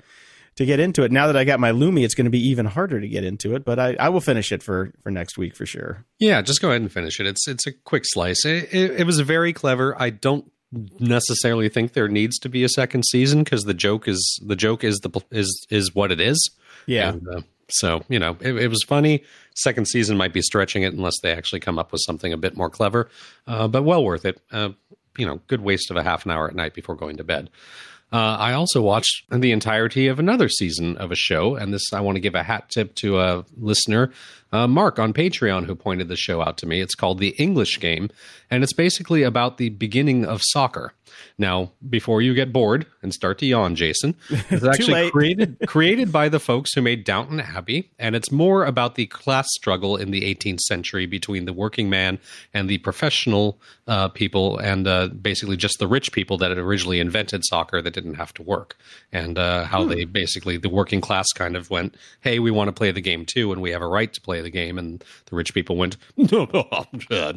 [0.56, 1.12] to get into it.
[1.12, 3.54] Now that I got my Lumi, it's going to be even harder to get into
[3.54, 3.64] it.
[3.64, 6.04] But I, I will finish it for for next week for sure.
[6.18, 7.26] Yeah, just go ahead and finish it.
[7.26, 8.44] It's it's a quick slice.
[8.44, 9.94] It, it, it was very clever.
[9.98, 10.52] I don't
[10.98, 14.84] necessarily think there needs to be a second season because the joke is the joke
[14.84, 16.50] is the is is what it is.
[16.86, 17.10] Yeah.
[17.10, 19.22] And, uh, so you know, it, it was funny.
[19.54, 22.56] Second season might be stretching it unless they actually come up with something a bit
[22.56, 23.08] more clever,
[23.46, 24.40] uh, but well worth it.
[24.52, 24.70] Uh,
[25.16, 27.50] you know, good waste of a half an hour at night before going to bed.
[28.10, 32.00] Uh, I also watched the entirety of another season of a show, and this I
[32.00, 34.12] want to give a hat tip to a listener,
[34.52, 36.80] uh, Mark on Patreon who pointed the show out to me.
[36.80, 38.10] It's called The English Game,
[38.50, 40.92] and it's basically about the beginning of soccer.
[41.38, 44.16] Now, before you get bored and start to yawn, Jason,
[44.50, 48.94] it's actually created created by the folks who made Downton Abbey, and it's more about
[48.94, 52.18] the class struggle in the 18th century between the working man
[52.52, 57.00] and the professional uh, people, and uh, basically just the rich people that had originally
[57.00, 58.76] invented soccer that didn't have to work,
[59.12, 62.72] and uh, how they basically the working class kind of went, "Hey, we want to
[62.72, 65.36] play the game too, and we have a right to play the game," and the
[65.36, 66.48] rich people went, "No,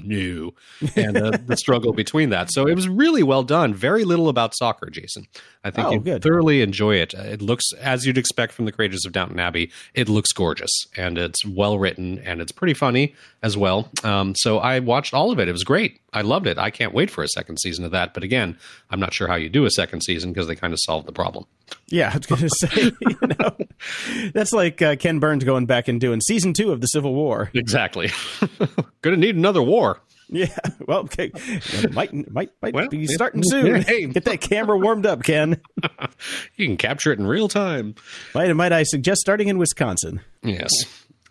[0.03, 0.53] no,"
[0.95, 2.51] and uh, the struggle between that.
[2.51, 3.73] So it was really well done.
[3.73, 5.27] Very little about soccer, Jason.
[5.63, 6.23] I think Oh, you good.
[6.23, 7.13] thoroughly enjoy it.
[7.13, 9.71] Uh, It looks as you'd expect from the creators of Downton Abbey.
[9.93, 13.89] It looks gorgeous and it's well written and it's pretty funny as well.
[14.03, 15.47] Um, so I watched all of it.
[15.47, 15.99] It was great.
[16.13, 16.57] I loved it.
[16.57, 18.13] I can't wait for a second season of that.
[18.13, 18.57] But again,
[18.89, 21.11] I'm not sure how you do a second season because they kind of solved the
[21.13, 21.45] problem.
[21.87, 23.55] Yeah, I was going to say, you know,
[24.33, 27.49] that's like uh, Ken Burns going back and doing season two of the Civil War.
[27.53, 28.09] Exactly.
[29.01, 29.99] Gonna need another war.
[30.33, 30.47] Yeah,
[30.87, 31.29] well, okay,
[31.91, 33.81] might might might Well, be starting soon.
[33.81, 34.05] Hey.
[34.07, 35.59] Get that camera warmed up, Ken.
[36.55, 37.95] You can capture it in real time.
[38.33, 40.21] Might might I suggest starting in Wisconsin?
[40.41, 40.71] Yes.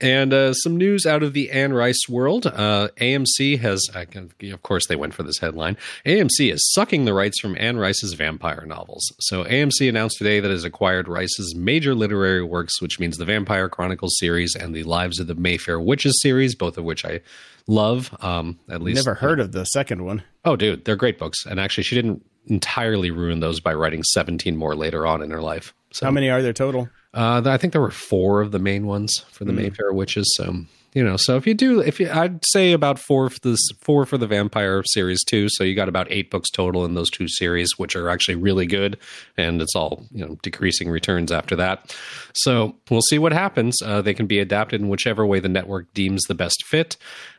[0.01, 2.47] And uh, some news out of the Anne Rice world.
[2.47, 5.77] Uh, AMC has, can, of course, they went for this headline.
[6.07, 9.13] AMC is sucking the rights from Anne Rice's vampire novels.
[9.21, 13.25] So AMC announced today that it has acquired Rice's major literary works, which means the
[13.27, 17.21] Vampire Chronicles series and the Lives of the Mayfair Witches series, both of which I
[17.67, 18.17] love.
[18.21, 20.23] Um, at least Never heard of the second one.
[20.45, 21.45] Oh, dude, they're great books.
[21.45, 25.43] And actually, she didn't entirely ruin those by writing 17 more later on in her
[25.43, 25.75] life.
[25.93, 26.89] So How many are there total?
[27.15, 30.33] Uh, I think there were four of the main ones for the Mayfair witches.
[30.37, 33.61] So you know, so if you do, if you, I'd say about four for this,
[33.81, 35.47] four for the Vampire series too.
[35.49, 38.67] So you got about eight books total in those two series, which are actually really
[38.67, 38.99] good,
[39.37, 41.97] and it's all you know decreasing returns after that.
[42.35, 43.81] So we'll see what happens.
[43.81, 46.97] Uh, they can be adapted in whichever way the network deems the best fit.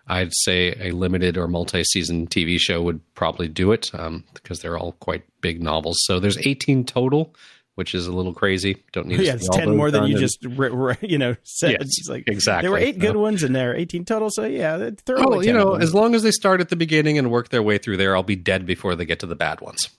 [0.08, 4.78] I'd say a limited or multi-season TV show would probably do it um, because they're
[4.78, 5.98] all quite big novels.
[6.04, 7.36] So there's 18 total,
[7.76, 8.78] which is a little crazy.
[8.94, 11.36] Don't need to Yeah, it's ten more than you in- just re- re- you know
[11.44, 11.72] said.
[11.72, 12.64] Yes, It's like exactly.
[12.64, 13.22] There were eight good Yeah.
[13.22, 14.30] ones in there eighteen total.
[14.32, 16.76] So yeah, throw Well, you 10 of know, as long as they start at the
[16.76, 19.36] beginning and work their way through there, I'll be dead before they get to the
[19.36, 19.90] bad ones.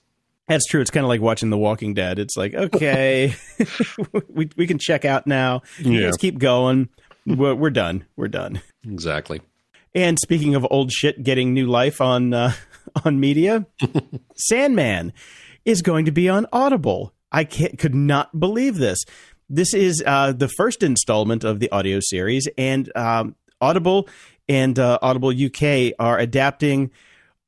[0.47, 0.81] That's true.
[0.81, 2.19] It's kind of like watching The Walking Dead.
[2.19, 3.33] It's like, okay,
[4.29, 5.61] we we can check out now.
[5.79, 6.05] You Yeah.
[6.07, 6.89] guys keep going.
[7.25, 8.05] We're, we're done.
[8.17, 8.61] We're done.
[8.85, 9.39] Exactly.
[9.95, 12.51] And speaking of old shit getting new life on uh,
[13.05, 13.65] on media,
[14.35, 15.13] Sandman
[15.65, 17.13] is going to be on Audible.
[17.33, 19.03] I could not believe this.
[19.49, 24.07] This is uh, the first installment of the audio series, and um, Audible
[24.47, 26.91] and uh, Audible UK are adapting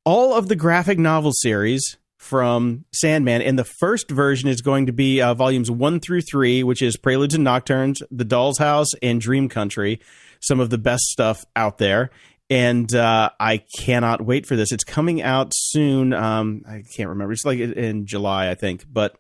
[0.04, 3.42] all of the graphic novel series from Sandman.
[3.42, 6.98] And the first version is going to be uh, volumes one through three, which is
[6.98, 10.00] Preludes and Nocturnes, The Doll's House, and Dream Country.
[10.42, 12.10] Some of the best stuff out there.
[12.50, 14.72] And uh, I cannot wait for this.
[14.72, 16.14] It's coming out soon.
[16.14, 17.34] Um, I can't remember.
[17.34, 18.86] It's like in July, I think.
[18.92, 19.18] But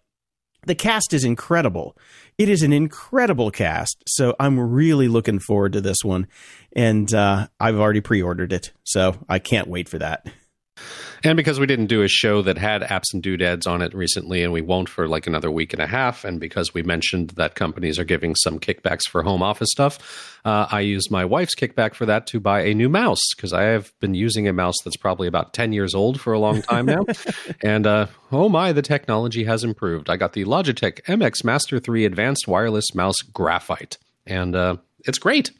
[0.65, 1.97] the cast is incredible.
[2.37, 4.03] It is an incredible cast.
[4.07, 6.27] So I'm really looking forward to this one.
[6.75, 8.71] And uh, I've already pre ordered it.
[8.83, 10.27] So I can't wait for that.
[11.23, 14.43] And because we didn't do a show that had apps and doodads on it recently,
[14.43, 17.55] and we won't for like another week and a half, and because we mentioned that
[17.55, 21.95] companies are giving some kickbacks for home office stuff, uh, I used my wife's kickback
[21.95, 24.97] for that to buy a new mouse because I have been using a mouse that's
[24.97, 27.05] probably about 10 years old for a long time now.
[27.63, 30.09] and uh, oh my, the technology has improved.
[30.09, 35.51] I got the Logitech MX Master 3 Advanced Wireless Mouse Graphite, and uh, it's great.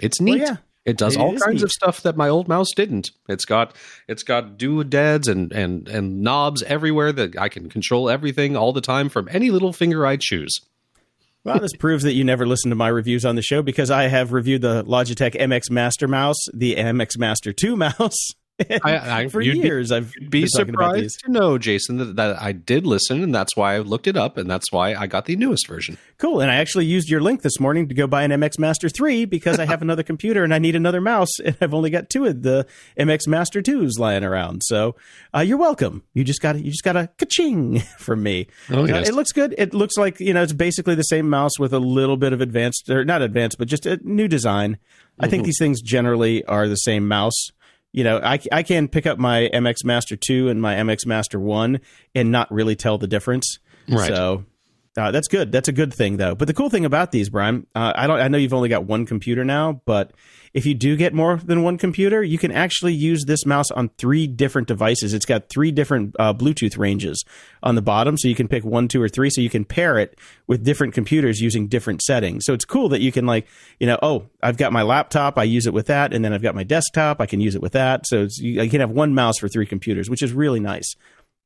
[0.00, 0.40] It's neat.
[0.40, 0.56] yeah.
[0.84, 1.62] It does It all kinds neat.
[1.62, 3.10] of stuff that my old mouse didn't.
[3.28, 3.76] It's got
[4.08, 8.80] it's got doodads and and and knobs everywhere that I can control everything all the
[8.80, 10.58] time from any little finger I choose.
[11.44, 14.04] Well, this proves that you never listen to my reviews on the show because I
[14.04, 18.30] have reviewed the Logitech MX Master mouse, the MX Master 2 mouse.
[18.84, 21.14] I, I For you'd be- years, I've be been talking about these.
[21.14, 24.16] surprised to know, Jason, that, that I did listen, and that's why I looked it
[24.16, 25.98] up, and that's why I got the newest version.
[26.18, 26.40] Cool.
[26.40, 29.24] And I actually used your link this morning to go buy an MX Master 3
[29.24, 31.30] because I have another computer and I need another mouse.
[31.44, 32.66] And I've only got two of the
[32.98, 34.62] MX Master 2s lying around.
[34.64, 34.94] So
[35.34, 36.04] uh, you're welcome.
[36.14, 38.46] You just got you just got a ka-ching from me.
[38.70, 39.08] Oh, Uh, yes.
[39.08, 39.54] it looks good.
[39.58, 42.40] It looks like, you know, it's basically the same mouse with a little bit of
[42.40, 44.78] advanced, or not advanced, but just a new design.
[45.18, 45.30] I Mm-hmm.
[45.30, 47.48] think these things generally are the same mouse.
[47.92, 51.38] You know, I, I can pick up my MX Master 2 and my MX Master
[51.38, 51.80] 1
[52.14, 53.58] and not really tell the difference.
[53.88, 54.08] Right.
[54.08, 54.44] So
[54.96, 55.52] Uh, that's good.
[55.52, 56.34] That's a good thing, though.
[56.34, 58.20] But the cool thing about these, Brian, uh, I don't.
[58.20, 60.12] I know you've only got one computer now, but
[60.54, 63.88] if you do get more than one computer, you can actually use this mouse on
[63.96, 65.14] three different devices.
[65.14, 67.24] It's got three different uh, Bluetooth ranges
[67.62, 69.30] on the bottom, so you can pick one, two, or three.
[69.30, 72.44] So you can pair it with different computers using different settings.
[72.44, 73.46] So it's cool that you can like,
[73.80, 76.42] you know, oh, I've got my laptop, I use it with that, and then I've
[76.42, 78.06] got my desktop, I can use it with that.
[78.06, 80.94] So you, you can have one mouse for three computers, which is really nice.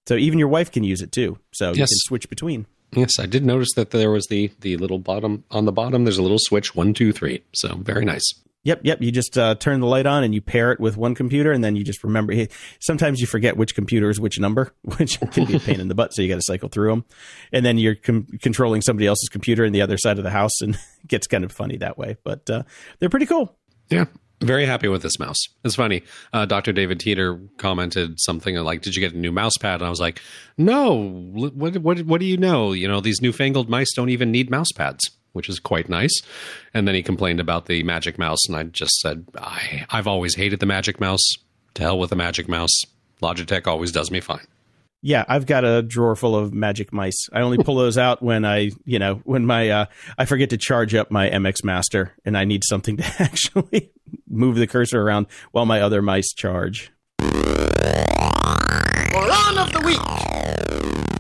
[0.07, 1.39] So even your wife can use it too.
[1.53, 1.77] So yes.
[1.77, 2.67] you can switch between.
[2.93, 6.05] Yes, I did notice that there was the the little bottom on the bottom.
[6.05, 7.43] There's a little switch one two three.
[7.53, 8.25] So very nice.
[8.67, 9.01] Yep, yep.
[9.01, 11.63] You just uh, turn the light on and you pair it with one computer, and
[11.63, 12.35] then you just remember.
[12.81, 15.95] Sometimes you forget which computer is which number, which can be a pain in the
[15.95, 16.13] butt.
[16.13, 17.05] So you got to cycle through them,
[17.53, 20.61] and then you're com- controlling somebody else's computer in the other side of the house,
[20.61, 22.17] and it gets kind of funny that way.
[22.25, 22.65] But uh,
[22.99, 23.57] they're pretty cool.
[23.89, 24.07] Yeah,
[24.41, 25.39] very happy with this mouse.
[25.63, 26.03] It's funny.
[26.33, 26.73] Uh, Dr.
[26.73, 30.01] David Teeter commented something like, "Did you get a new mouse pad?" And I was
[30.01, 30.21] like,
[30.59, 31.09] "No.
[31.33, 32.73] What what what do you know?
[32.73, 36.23] You know, these newfangled mice don't even need mouse pads." Which is quite nice.
[36.73, 40.35] And then he complained about the Magic Mouse, and I just said, I, I've always
[40.35, 41.35] hated the Magic Mouse.
[41.75, 42.73] To hell with the Magic Mouse.
[43.23, 44.47] Logitech always does me fine.
[45.03, 47.29] Yeah, I've got a drawer full of magic mice.
[47.33, 49.87] I only pull those out when I, you know, when my uh,
[50.19, 53.91] I forget to charge up my MX Master and I need something to actually
[54.29, 56.91] move the cursor around while my other mice charge.
[57.21, 57.37] Moron
[59.59, 60.26] of the week.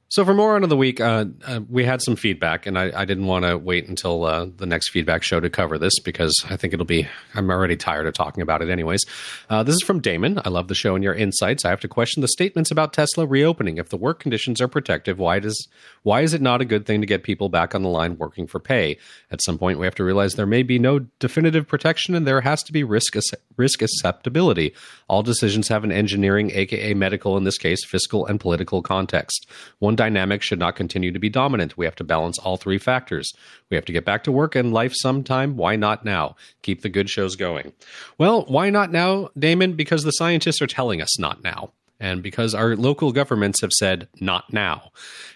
[0.09, 2.93] So for more on of the week, uh, uh, we had some feedback, and I,
[2.95, 6.33] I didn't want to wait until uh, the next feedback show to cover this because
[6.49, 7.09] I think it'll be.
[7.35, 9.03] I'm already tired of talking about it, anyways.
[9.51, 10.41] Uh, this is from Damon.
[10.45, 11.65] I love the show and your insights.
[11.65, 13.79] I have to question the statements about Tesla reopening.
[13.79, 15.67] If the work conditions are protective, why does
[16.05, 18.47] why is it not a good thing to get people back on the line working
[18.47, 18.99] for pay?
[19.33, 22.43] At some point, we have to realize there may be no definitive protection, and there
[22.43, 23.17] has to be risk
[23.57, 24.73] risk acceptability.
[25.09, 29.49] All decisions have an engineering, aka medical, in this case, fiscal and political context.
[29.81, 31.77] One dynamic should not continue to be dominant.
[31.77, 33.33] We have to balance all three factors.
[33.71, 35.57] We have to get back to work and life sometime.
[35.57, 36.37] Why not now?
[36.63, 37.73] Keep the good shows going.
[38.19, 39.75] Well, why not now, Damon?
[39.75, 41.73] Because the scientists are telling us not now.
[41.99, 44.91] And because our local governments have said not now.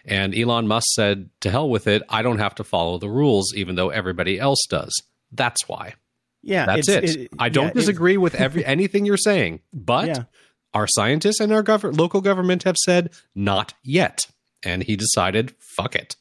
[0.05, 3.55] And Elon Musk said, to hell with it, I don't have to follow the rules,
[3.55, 4.93] even though everybody else does.
[5.33, 5.95] That's why.
[6.43, 7.05] Yeah, that's it.
[7.05, 7.31] it.
[7.39, 10.23] I don't yeah, disagree with every anything you're saying, but yeah.
[10.73, 14.27] our scientists and our gov- local government have said not yet
[14.63, 16.17] and he decided, fuck it.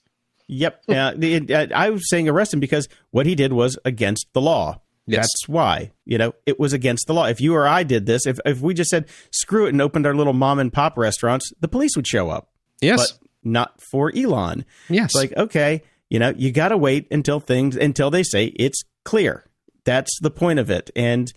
[0.47, 0.83] Yep.
[0.89, 4.81] uh, uh, I was saying arrest him because what he did was against the law.
[5.05, 5.21] Yes.
[5.21, 7.25] That's why, you know, it was against the law.
[7.25, 10.05] If you or I did this, if, if we just said, screw it and opened
[10.05, 12.51] our little mom and pop restaurants, the police would show up.
[12.79, 13.11] Yes.
[13.11, 14.65] But not for Elon.
[14.87, 15.05] Yes.
[15.05, 15.81] It's like, okay,
[16.11, 19.45] you know, you got to wait until things, until they say it's clear.
[19.83, 20.91] That's the point of it.
[20.95, 21.33] And,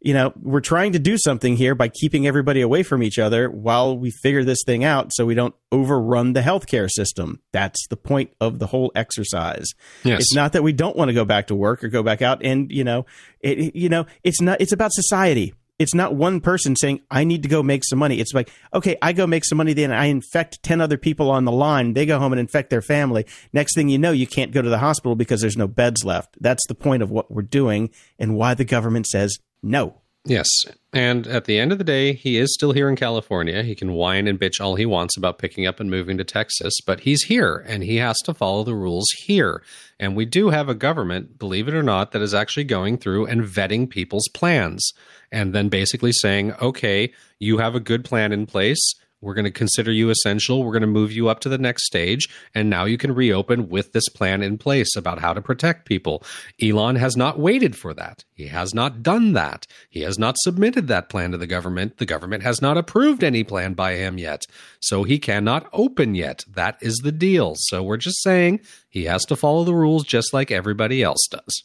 [0.00, 3.50] you know, we're trying to do something here by keeping everybody away from each other
[3.50, 7.40] while we figure this thing out so we don't overrun the healthcare system.
[7.52, 9.66] That's the point of the whole exercise.
[10.04, 10.20] Yes.
[10.20, 12.44] It's not that we don't want to go back to work or go back out
[12.44, 13.06] and, you know,
[13.40, 15.54] it, you know, it's not it's about society.
[15.78, 18.18] It's not one person saying, I need to go make some money.
[18.18, 21.44] It's like, okay, I go make some money, then I infect 10 other people on
[21.44, 21.92] the line.
[21.92, 23.26] They go home and infect their family.
[23.52, 26.38] Next thing you know, you can't go to the hospital because there's no beds left.
[26.40, 30.00] That's the point of what we're doing and why the government says no.
[30.26, 30.48] Yes.
[30.92, 33.62] And at the end of the day, he is still here in California.
[33.62, 36.74] He can whine and bitch all he wants about picking up and moving to Texas,
[36.84, 39.62] but he's here and he has to follow the rules here.
[40.00, 43.26] And we do have a government, believe it or not, that is actually going through
[43.26, 44.92] and vetting people's plans
[45.30, 48.94] and then basically saying, okay, you have a good plan in place.
[49.26, 50.62] We're going to consider you essential.
[50.62, 52.28] We're going to move you up to the next stage.
[52.54, 56.22] And now you can reopen with this plan in place about how to protect people.
[56.62, 58.24] Elon has not waited for that.
[58.34, 59.66] He has not done that.
[59.90, 61.98] He has not submitted that plan to the government.
[61.98, 64.44] The government has not approved any plan by him yet.
[64.78, 66.44] So he cannot open yet.
[66.48, 67.54] That is the deal.
[67.56, 71.64] So we're just saying he has to follow the rules just like everybody else does.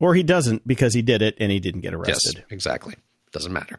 [0.00, 2.36] Or he doesn't because he did it and he didn't get arrested.
[2.36, 2.94] Yes, exactly.
[3.32, 3.78] Doesn't matter.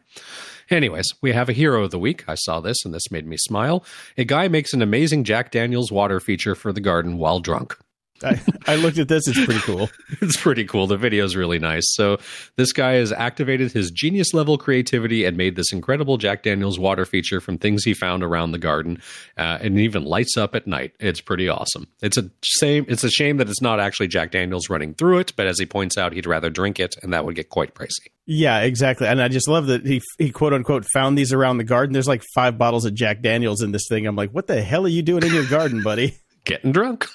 [0.70, 2.24] Anyways, we have a hero of the week.
[2.26, 3.84] I saw this and this made me smile.
[4.18, 7.76] A guy makes an amazing Jack Daniels water feature for the garden while drunk.
[8.22, 9.26] I, I, looked at this.
[9.26, 9.90] It's pretty cool.
[10.22, 10.86] it's pretty cool.
[10.86, 11.82] The video is really nice.
[11.88, 12.18] So
[12.56, 17.04] this guy has activated his genius level creativity and made this incredible Jack Daniels water
[17.04, 19.02] feature from things he found around the garden,
[19.36, 20.92] uh, and even lights up at night.
[21.00, 21.88] It's pretty awesome.
[22.02, 22.86] It's a shame.
[22.88, 25.66] It's a shame that it's not actually Jack Daniels running through it, but as he
[25.66, 28.13] points out, he'd rather drink it, and that would get quite pricey.
[28.26, 29.06] Yeah, exactly.
[29.06, 31.92] And I just love that he he quote unquote found these around the garden.
[31.92, 34.06] There's like five bottles of Jack Daniels in this thing.
[34.06, 36.18] I'm like, what the hell are you doing in your garden, buddy?
[36.44, 37.06] Getting drunk.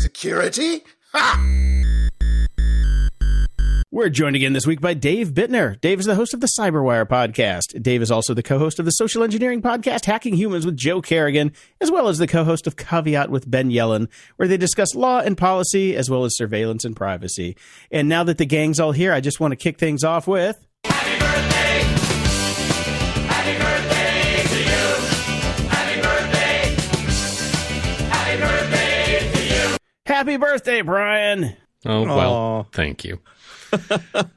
[0.00, 0.82] Security?
[1.12, 1.84] Ha!
[3.98, 5.80] We're joined again this week by Dave Bittner.
[5.80, 7.82] Dave is the host of the Cyberwire podcast.
[7.82, 11.02] Dave is also the co host of the social engineering podcast Hacking Humans with Joe
[11.02, 14.94] Carrigan, as well as the co host of Caveat with Ben Yelin, where they discuss
[14.94, 17.56] law and policy, as well as surveillance and privacy.
[17.90, 20.64] And now that the gang's all here, I just want to kick things off with.
[20.84, 21.80] Happy birthday!
[23.26, 25.68] Happy birthday to you!
[25.70, 26.76] Happy birthday!
[28.10, 29.42] Happy birthday to
[29.72, 29.76] you!
[30.06, 31.56] Happy birthday, Brian!
[31.84, 32.72] Oh well, Aww.
[32.72, 33.18] thank you.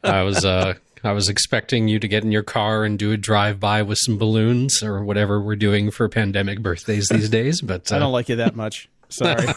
[0.03, 3.17] I was uh, I was expecting you to get in your car and do a
[3.17, 7.61] drive by with some balloons or whatever we're doing for pandemic birthdays these days.
[7.61, 8.89] But uh, I don't like you that much.
[9.09, 9.45] Sorry.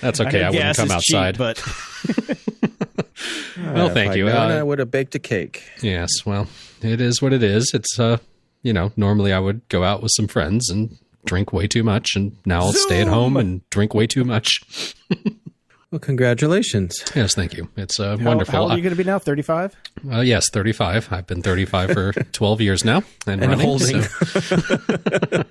[0.00, 0.42] That's okay.
[0.42, 1.34] I, I wouldn't come outside.
[1.34, 1.62] Cheap, but
[3.74, 4.28] well, thank you.
[4.28, 5.64] Uh, I would have baked a cake.
[5.82, 6.10] Yes.
[6.24, 6.46] Well,
[6.82, 7.72] it is what it is.
[7.74, 8.18] It's uh,
[8.62, 12.16] you know, normally I would go out with some friends and drink way too much,
[12.16, 12.82] and now I'll Zoom!
[12.82, 14.60] stay at home and drink way too much.
[15.90, 17.02] Well, congratulations.
[17.14, 17.70] Yes, thank you.
[17.76, 18.52] It's uh, how, wonderful.
[18.52, 19.18] How old are you going to be now?
[19.18, 19.74] 35?
[20.10, 21.10] Uh, yes, 35.
[21.10, 24.02] I've been 35 for 12 years now and, and running, holding.
[24.02, 25.44] So.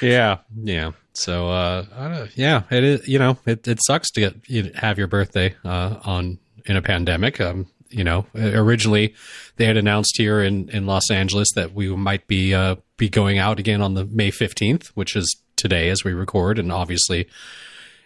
[0.00, 0.92] yeah, yeah.
[1.12, 5.08] So, uh, yeah, it is, you know, it, it sucks to get, you have your
[5.08, 7.40] birthday uh, on in a pandemic.
[7.40, 9.14] Um, you know, originally
[9.56, 13.38] they had announced here in, in Los Angeles that we might be uh, be going
[13.38, 16.58] out again on the May 15th, which is today as we record.
[16.58, 17.28] And obviously,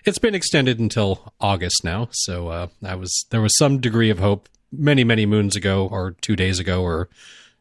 [0.05, 2.09] it's been extended until August now.
[2.13, 6.13] So uh, I was there was some degree of hope many many moons ago or
[6.21, 7.09] two days ago or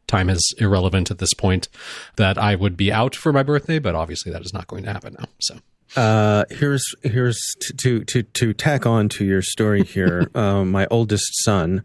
[0.06, 1.68] time is irrelevant at this point
[2.16, 4.92] that I would be out for my birthday, but obviously that is not going to
[4.92, 5.26] happen now.
[5.40, 5.58] So.
[5.94, 7.38] Uh, here's here's
[7.78, 10.30] to to to tack on to your story here.
[10.34, 11.84] uh, my oldest son,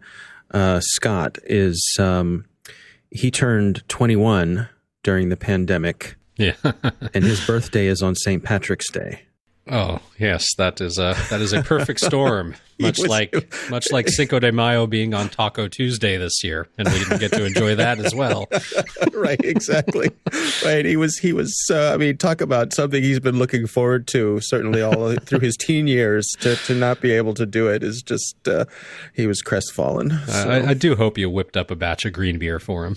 [0.50, 2.46] uh, Scott, is um,
[3.10, 4.68] he turned 21
[5.02, 6.16] during the pandemic.
[6.36, 6.54] Yeah,
[7.14, 8.42] and his birthday is on St.
[8.42, 9.27] Patrick's Day.
[9.70, 12.54] Oh yes, that is a that is a perfect storm.
[12.80, 16.88] much was, like much like Cinco de Mayo being on Taco Tuesday this year, and
[16.88, 18.46] we didn't get to enjoy that as well.
[19.12, 20.10] right, exactly.
[20.64, 21.54] Right, he was he was.
[21.70, 25.56] Uh, I mean, talk about something he's been looking forward to certainly all through his
[25.56, 26.26] teen years.
[26.40, 28.64] To to not be able to do it is just uh,
[29.14, 30.10] he was crestfallen.
[30.26, 30.50] So.
[30.50, 32.96] Uh, I, I do hope you whipped up a batch of green beer for him.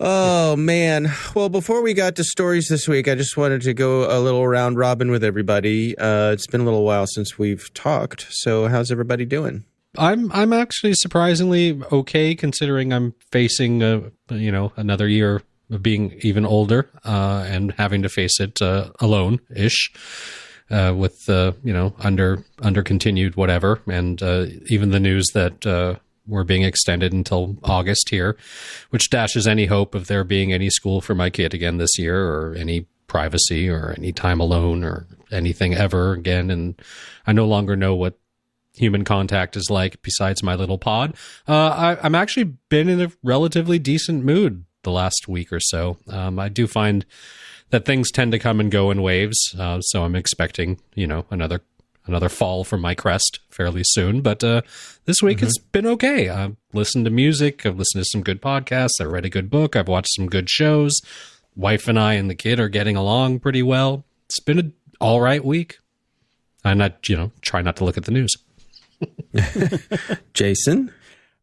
[0.00, 1.12] Oh man.
[1.34, 4.46] Well, before we got to stories this week, I just wanted to go a little
[4.46, 5.96] round robin with everybody.
[5.96, 8.26] Uh, it's been a little while since we've talked.
[8.30, 9.64] So, how's everybody doing?
[9.96, 16.18] I'm I'm actually surprisingly okay considering I'm facing a you know another year of being
[16.22, 19.92] even older uh, and having to face it uh, alone ish.
[20.70, 25.64] Uh, with uh, you know under under continued whatever, and uh, even the news that
[25.66, 25.94] uh,
[26.26, 28.36] we're being extended until August here,
[28.90, 32.26] which dashes any hope of there being any school for my kid again this year
[32.26, 36.50] or any privacy or any time alone or anything ever again.
[36.50, 36.80] And
[37.26, 38.18] I no longer know what
[38.74, 41.14] human contact is like besides my little pod.
[41.46, 45.98] Uh, I, am actually been in a relatively decent mood the last week or so.
[46.08, 47.04] Um, I do find
[47.70, 49.54] that things tend to come and go in waves.
[49.58, 51.62] Uh, so I'm expecting, you know, another
[52.06, 54.20] another fall from my crest fairly soon.
[54.20, 54.62] But uh,
[55.04, 55.46] this week mm-hmm.
[55.46, 56.28] it's been okay.
[56.28, 57.64] I've listened to music.
[57.64, 59.00] I've listened to some good podcasts.
[59.00, 59.76] I read a good book.
[59.76, 61.00] I've watched some good shows.
[61.56, 64.04] Wife and I and the kid are getting along pretty well.
[64.26, 65.78] It's been an all right week.
[66.64, 68.32] And I, you know, try not to look at the news.
[70.34, 70.92] Jason?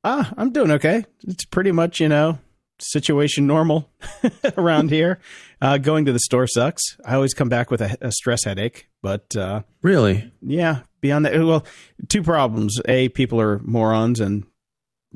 [0.03, 1.05] Ah, I'm doing okay.
[1.27, 2.39] It's pretty much, you know,
[2.79, 3.89] situation normal
[4.57, 5.19] around here.
[5.61, 6.81] Uh, going to the store sucks.
[7.05, 10.81] I always come back with a, a stress headache, but uh, really, yeah.
[11.01, 11.65] Beyond that, well,
[12.07, 14.45] two problems: a, people are morons and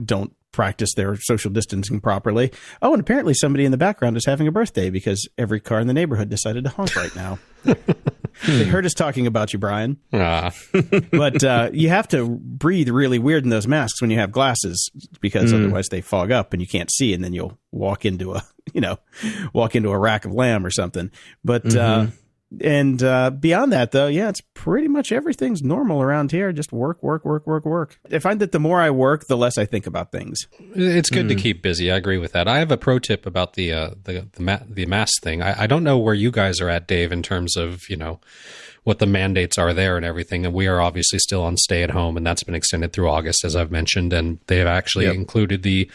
[0.04, 2.52] don't practice their social distancing properly.
[2.82, 5.88] Oh, and apparently somebody in the background is having a birthday because every car in
[5.88, 7.40] the neighborhood decided to honk right now.
[8.46, 9.98] they heard us talking about you, Brian.
[10.14, 10.52] Ah.
[11.12, 14.90] but uh, you have to breathe really weird in those masks when you have glasses
[15.22, 15.56] because mm.
[15.56, 18.82] otherwise they fog up and you can't see, and then you'll walk into a you
[18.82, 18.98] know
[19.54, 21.12] walk into a rack of lamb or something.
[21.44, 22.08] But uh, mm-hmm.
[22.08, 22.12] uh,
[22.62, 26.52] and uh, beyond that, though, yeah, it's pretty much everything's normal around here.
[26.52, 28.00] Just work, work, work, work, work.
[28.12, 30.38] I find that the more I work, the less I think about things.
[30.76, 31.30] It's good mm.
[31.30, 31.92] to keep busy.
[31.92, 32.48] I agree with that.
[32.48, 35.42] I have a pro tip about the uh, the the, ma- the mask thing.
[35.42, 38.20] I, I don't know where you guys are at, Dave, in terms of you know
[38.86, 40.46] what the mandates are there and everything.
[40.46, 43.44] And we are obviously still on stay at home, and that's been extended through August,
[43.44, 44.14] as I've mentioned.
[44.14, 45.16] And they have actually yep.
[45.16, 45.90] included the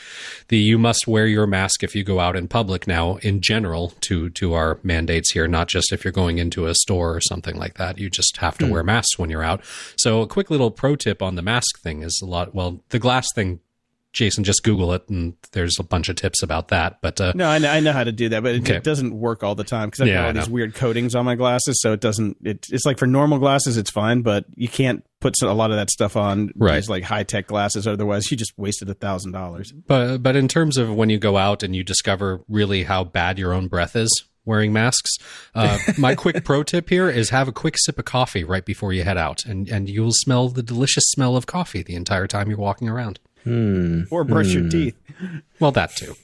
[0.49, 3.95] the you must wear your mask if you go out in public now in general
[4.03, 7.57] to to our mandates here, not just if you're going into a store or something
[7.57, 7.97] like that.
[7.99, 8.71] You just have to mm.
[8.71, 9.63] wear masks when you're out.
[9.97, 12.55] So a quick little pro tip on the mask thing is a lot.
[12.55, 13.61] Well, the glass thing
[14.13, 17.01] Jason, just Google it, and there's a bunch of tips about that.
[17.01, 18.77] But uh, No, I know, I know how to do that, but it, Okay.
[18.77, 21.25] it doesn't work all the time because I've Yeah, got all these weird coatings on
[21.25, 22.37] my glasses, so it doesn't.
[22.43, 25.77] It, it's like for normal glasses, it's fine, but you can't put a lot of
[25.77, 26.77] that stuff on Right.
[26.77, 27.87] these like high tech glasses.
[27.87, 29.73] Otherwise, you just wasted a thousand dollars.
[29.73, 33.39] But but in terms of when you go out and you discover really how bad
[33.39, 34.11] your own breath is
[34.47, 35.19] wearing masks,
[35.55, 38.93] uh, my quick pro tip here is have a quick sip of coffee right before
[38.93, 42.27] you head out, and and you will smell the delicious smell of coffee the entire
[42.27, 43.21] time you're walking around.
[43.45, 44.03] Hmm.
[44.11, 44.69] Or brush your hmm.
[44.69, 44.97] teeth.
[45.59, 46.15] Well, that too.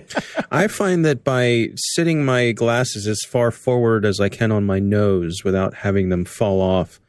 [0.50, 4.78] I find that by sitting my glasses as far forward as I can on my
[4.78, 7.00] nose without having them fall off,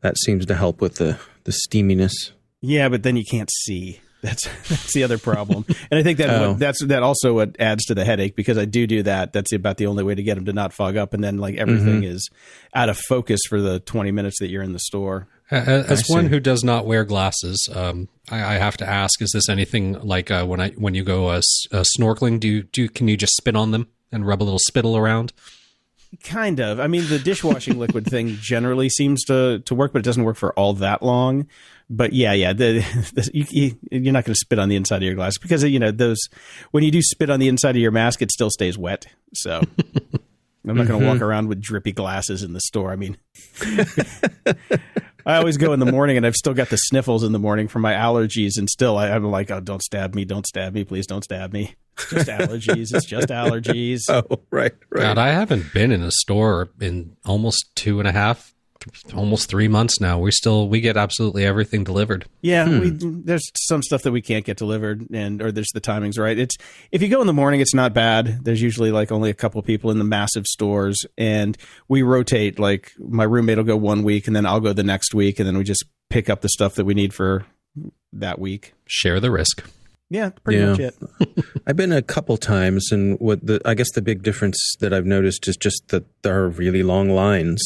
[0.00, 2.12] that seems to help with the, the steaminess.
[2.60, 4.00] Yeah, but then you can't see.
[4.20, 6.54] That's that's the other problem, and I think that Oh.
[6.54, 9.32] that's that also what adds to the headache because I do do that.
[9.32, 11.54] That's about the only way to get them to not fog up, and then like
[11.54, 12.14] everything mm-hmm.
[12.14, 12.28] is
[12.74, 15.28] out of focus for the twenty minutes that you're in the store.
[15.50, 16.30] As I one see.
[16.30, 20.30] who does not wear glasses, um, I, I have to ask: Is this anything like
[20.30, 21.40] uh, when I when you go uh,
[21.72, 22.38] uh, snorkeling?
[22.38, 24.96] Do you do you- can you just spit on them and rub a little spittle
[24.96, 25.32] around?
[26.24, 26.80] Kind of.
[26.80, 30.36] I mean, the dishwashing liquid thing generally seems to to work, but it doesn't work
[30.36, 31.46] for all that long.
[31.90, 32.80] But yeah, yeah, the,
[33.14, 35.64] the you, you, you're not going to spit on the inside of your glass because
[35.64, 36.18] you know those.
[36.70, 39.06] When you do spit on the inside of your mask, it still stays wet.
[39.32, 39.62] So
[40.68, 42.92] I'm not going to walk around with drippy glasses in the store.
[42.92, 43.16] I mean,
[45.28, 47.68] I always go in the morning, and I've still got the sniffles in the morning
[47.68, 50.84] from my allergies, and still I, I'm like, oh, don't stab me, don't stab me,
[50.84, 51.74] please don't stab me.
[51.98, 52.94] It's just allergies.
[52.94, 54.00] it's just allergies.
[54.08, 55.02] Oh, right, right.
[55.02, 58.54] God, I haven't been in a store in almost two and a half, th-
[59.14, 60.18] almost three months now.
[60.18, 62.26] We still we get absolutely everything delivered.
[62.40, 63.22] Yeah, we, hmm.
[63.24, 66.38] there's some stuff that we can't get delivered, and or there's the timings right.
[66.38, 66.56] It's
[66.92, 68.44] if you go in the morning, it's not bad.
[68.44, 71.56] There's usually like only a couple people in the massive stores, and
[71.88, 72.58] we rotate.
[72.58, 75.46] Like my roommate will go one week, and then I'll go the next week, and
[75.46, 77.44] then we just pick up the stuff that we need for
[78.12, 78.74] that week.
[78.86, 79.68] Share the risk.
[80.10, 80.70] Yeah, pretty Yeah.
[80.70, 81.44] much it.
[81.66, 85.04] I've been a couple times, and what the I guess the big difference that I've
[85.04, 87.60] noticed is just that there are really long lines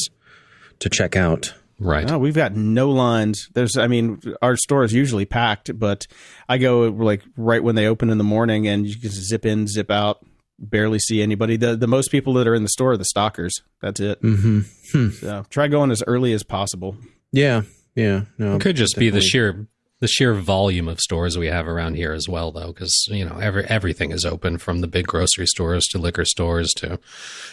[0.83, 1.53] to check out.
[1.79, 2.07] Right.
[2.07, 3.49] No, we've got no lines.
[3.53, 6.05] There's, I mean, our store is usually packed, but
[6.47, 9.67] I go like right when they open in the morning, and you can zip in,
[9.67, 10.23] zip out.
[10.59, 11.57] Barely see anybody.
[11.57, 13.63] The the most people that are in the store are the stalkers.
[13.81, 14.21] That's it.
[14.21, 15.09] Mm-hmm.
[15.09, 16.95] So try going as early as possible.
[17.31, 17.63] Yeah,
[17.95, 18.25] yeah.
[18.37, 19.67] No, It could just be the sheer
[20.03, 23.37] the sheer volume of stores we have around here as well, though, because you know
[23.37, 26.99] every everything is open from the big grocery stores to liquor stores to,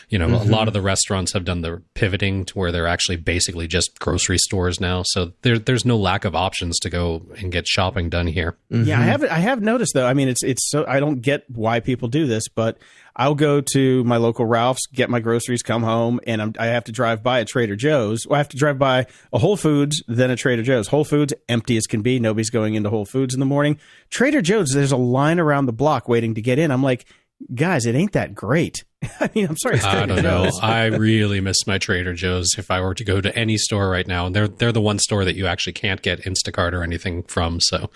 [0.09, 0.51] you know, a mm-hmm.
[0.51, 4.36] lot of the restaurants have done the pivoting to where they're actually basically just grocery
[4.36, 5.05] stores now.
[5.07, 8.57] So there there's no lack of options to go and get shopping done here.
[8.68, 9.03] Yeah, I mm-hmm.
[9.03, 10.09] have I have noticed though.
[10.09, 12.78] I mean, it's it's so I don't get why people do this, but
[13.16, 16.84] I'll go to my local Ralph's, get my groceries, come home, and I'm, I have
[16.84, 18.26] to drive by a Trader Joe's.
[18.26, 20.88] Well, I have to drive by a Whole Foods, then a Trader Joe's.
[20.88, 22.18] Whole Foods empty as can be.
[22.20, 23.78] Nobody's going into Whole Foods in the morning.
[24.11, 26.70] Trader Joe's, there's a line around the block waiting to get in.
[26.70, 27.06] I'm like,
[27.54, 28.84] guys, it ain't that great.
[29.20, 30.50] I mean, I'm sorry, I don't know.
[30.62, 32.50] I really miss my Trader Joe's.
[32.58, 34.98] If I were to go to any store right now, and they're they're the one
[34.98, 37.90] store that you actually can't get Instacart or anything from, so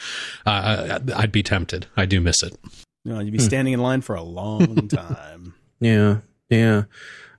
[0.47, 1.87] uh, I'd be tempted.
[1.97, 2.57] I do miss it.
[3.05, 5.55] No, you'd be standing in line for a long time.
[5.81, 6.85] Yeah, yeah.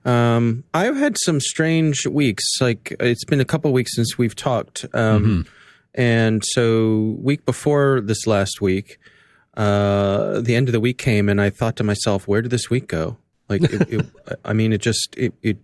[0.04, 2.44] Um, I've had some strange weeks.
[2.60, 4.84] Like it's been a couple weeks since we've talked.
[4.94, 5.46] Um,
[5.94, 8.98] and so week before this last week,
[9.56, 12.70] uh, the end of the week came, and I thought to myself, "Where did this
[12.70, 13.16] week go?"
[13.48, 14.06] Like, it, it,
[14.44, 15.58] I mean, it just it, it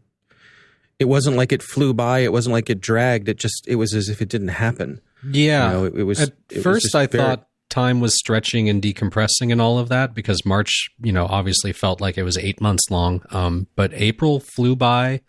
[0.99, 2.21] it wasn't like it flew by.
[2.21, 3.29] It wasn't like it dragged.
[3.29, 5.01] It just it was as if it didn't happen.
[5.31, 5.69] Yeah.
[5.69, 8.17] You know, it, it was At it was first, just I very- thought time was
[8.17, 12.23] stretching and decompressing and all of that because March, you know, obviously felt like it
[12.23, 13.23] was eight months long.
[13.31, 15.23] Um, but April flew by.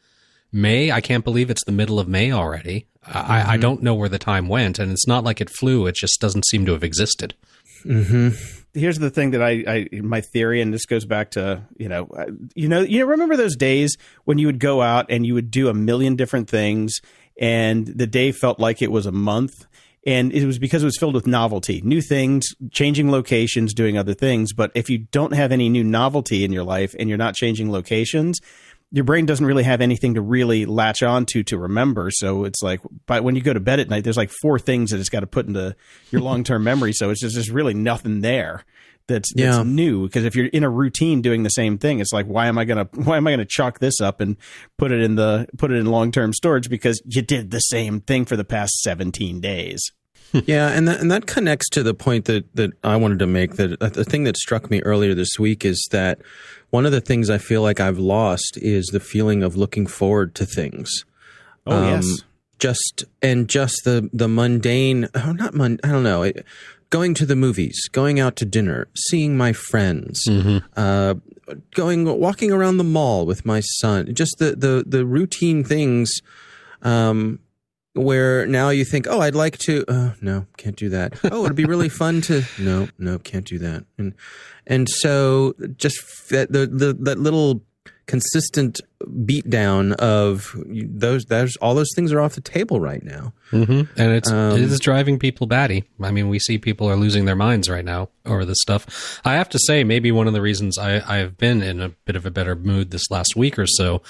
[0.51, 2.85] May, I can't believe it's the middle of May already.
[3.05, 3.49] I, Mm-hmm.
[3.49, 5.87] I don't know where the time went, and it's not like it flew.
[5.87, 7.33] It just doesn't seem to have existed.
[8.73, 12.07] here's the thing that I, I my theory, and this goes back to you know,
[12.55, 15.51] you know, you know, remember those days when you would go out and you would
[15.51, 17.01] do a million different things,
[17.39, 19.65] and the day felt like it was a month.
[20.05, 24.13] And it was because it was filled with novelty, new things, changing locations, doing other
[24.13, 24.51] things.
[24.51, 27.71] But if you don't have any new novelty in your life and you're not changing
[27.71, 28.39] locations,
[28.91, 32.11] your brain doesn't really have anything to really latch onto to remember.
[32.11, 34.91] So it's like, but when you go to bed at night, there's like four things
[34.91, 35.75] that it's got to put into
[36.11, 36.93] your long term memory.
[36.93, 38.65] So it's just there's really nothing there
[39.07, 39.63] that's, that's Yeah.
[39.63, 40.07] new.
[40.07, 42.65] Because if you're in a routine doing the same thing, it's like, why am I
[42.65, 44.37] gonna why am I gonna chalk this up and
[44.77, 48.01] put it in the put it in long term storage because you did the same
[48.01, 49.81] thing for the past 17 days.
[50.47, 53.55] yeah, and that, and that connects to the point that, that I wanted to make.
[53.57, 56.21] That uh, the thing that struck me earlier this week is that
[56.71, 60.33] one of the things I feel like I've lost is the feeling of looking forward
[60.35, 60.89] to things.
[61.67, 62.23] Oh Um, yes.
[62.57, 66.45] just and just the the mundane oh not mun, i don't know it,
[66.93, 70.15] going to the movies going out to dinner seeing my friends
[70.75, 71.13] uh,
[71.81, 76.09] going walking around the mall with my son just the the the routine things
[76.83, 77.39] um
[77.95, 81.19] where now you think oh i'd like to oh no can't do that.
[81.31, 83.85] Oh it'd be really fun to no no can't do that.
[83.97, 84.13] And
[84.65, 85.97] and so just
[86.29, 87.61] that the, the that little
[88.05, 93.99] consistent beatdown of those those all those things are off the table right now Mm-hmm.
[94.01, 95.83] And it's Um, it is driving people batty.
[96.01, 99.21] I mean, we see people are losing their minds right now over this stuff.
[99.23, 101.89] I have to say, maybe one of the reasons I, I have been in a
[101.89, 104.01] bit of a better mood this last week or so,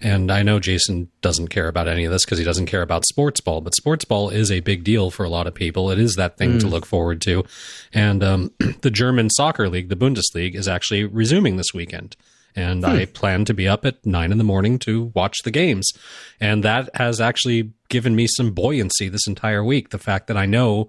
[0.00, 3.06] and I know Jason doesn't care about any of this because he doesn't care about
[3.06, 5.90] sports ball, but sports ball is a big deal for a lot of people.
[5.90, 7.44] It is that thing to look forward to,
[7.92, 12.16] and um, the German soccer league, the Bundesliga, is actually resuming this weekend
[12.56, 15.92] and I plan to be up at nine in the morning to watch the games.
[16.40, 19.90] And that has actually given me some buoyancy this entire week.
[19.90, 20.88] The fact that I know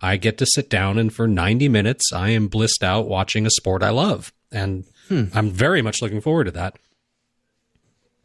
[0.00, 3.50] I get to sit down and for 90 minutes, I am blissed out watching a
[3.50, 4.32] sport I love.
[4.52, 6.76] And I'm very much looking forward to that.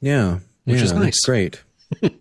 [0.01, 1.19] Yeah, Which yeah, is nice.
[1.23, 1.61] Great.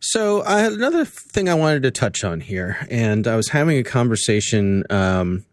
[0.00, 3.78] so I had another thing I wanted to touch on here, and I was having
[3.78, 5.46] a conversation um,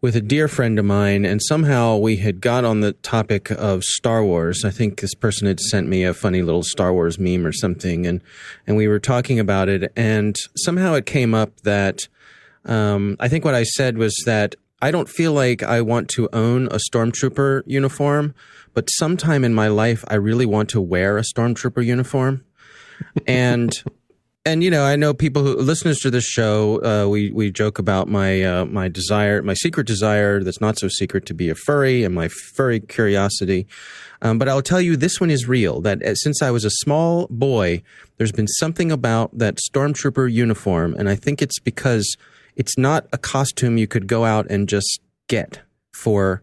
[0.00, 3.82] with a dear friend of mine, and somehow we had got on the topic of
[3.82, 4.64] Star Wars.
[4.64, 8.06] I think this person had sent me a funny little Star Wars meme or something,
[8.06, 8.22] and
[8.66, 12.08] and we were talking about it, and somehow it came up that
[12.64, 16.28] um, I think what I said was that I don't feel like I want to
[16.32, 18.34] own a stormtrooper uniform,
[18.74, 22.44] but sometime in my life I really want to wear a stormtrooper uniform.
[23.26, 23.72] and
[24.44, 26.82] and you know, I know people who listeners to this show.
[26.82, 30.88] Uh, we we joke about my uh, my desire, my secret desire that's not so
[30.88, 33.66] secret to be a furry, and my furry curiosity.
[34.22, 35.80] Um, but I'll tell you, this one is real.
[35.80, 37.82] That uh, since I was a small boy,
[38.16, 42.16] there's been something about that stormtrooper uniform, and I think it's because
[42.56, 45.60] it's not a costume you could go out and just get
[45.92, 46.42] for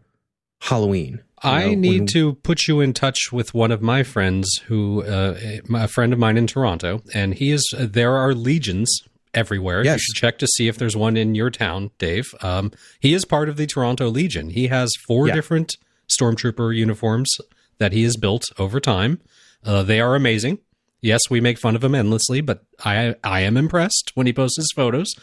[0.62, 1.22] Halloween.
[1.44, 5.04] I know, need when- to put you in touch with one of my friends, who
[5.04, 5.38] uh,
[5.74, 7.64] a friend of mine in Toronto, and he is.
[7.78, 8.90] There are legions
[9.34, 9.84] everywhere.
[9.84, 12.26] You should check to see if there's one in your town, Dave.
[12.42, 12.72] Um,
[13.02, 14.50] he is part of the Toronto Legion.
[14.52, 15.36] He has four Yeah.
[15.36, 15.76] different
[16.10, 17.30] stormtrooper uniforms
[17.78, 19.20] that he has built over time.
[19.64, 20.60] Uh, they are amazing.
[21.02, 24.58] Yes, we make fun of him endlessly, but I I am impressed when he posts
[24.58, 25.14] his photos.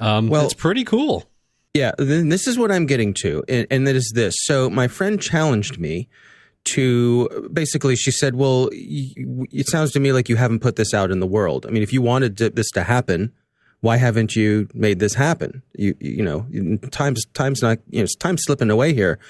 [0.00, 1.28] Um, Well- it's pretty cool.
[1.78, 4.34] Yeah, this is what I'm getting to, and, and that is this.
[4.38, 6.08] So my friend challenged me
[6.72, 7.94] to basically.
[7.94, 11.26] She said, "Well, it sounds to me like you haven't put this out in the
[11.26, 11.66] world.
[11.66, 13.32] I mean, if you wanted to, this to happen,
[13.80, 15.62] why haven't you made this happen?
[15.74, 16.46] You you know,
[16.90, 19.20] times times not you know, time's slipping away here,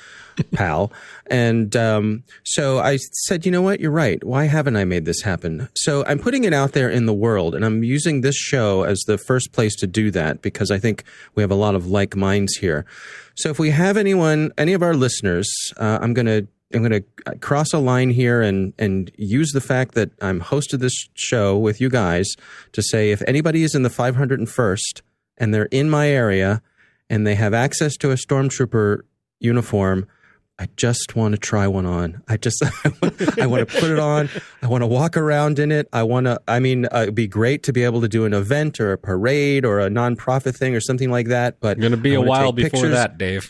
[0.52, 0.92] pal."
[1.28, 3.80] and um, so I said, "You know what?
[3.80, 4.22] You're right.
[4.24, 7.54] Why haven't I made this happen?" So I'm putting it out there in the world,
[7.54, 11.04] and I'm using this show as the first place to do that because I think
[11.34, 12.84] we have a lot of like minds here.
[13.36, 16.42] So if we have anyone, any of our listeners, uh, I'm gonna.
[16.74, 20.74] I'm going to cross a line here and and use the fact that I'm host
[20.74, 22.28] of this show with you guys
[22.72, 25.00] to say if anybody is in the 501st
[25.38, 26.60] and they're in my area
[27.08, 29.00] and they have access to a stormtrooper
[29.40, 30.06] uniform,
[30.60, 32.20] I just want to try one on.
[32.28, 34.28] I just I want to put it on.
[34.60, 35.88] I want to walk around in it.
[35.92, 36.40] I want to.
[36.48, 38.98] I mean, uh, it'd be great to be able to do an event or a
[38.98, 41.60] parade or a nonprofit thing or something like that.
[41.60, 42.90] But Going to be a while before pictures.
[42.90, 43.48] that, Dave.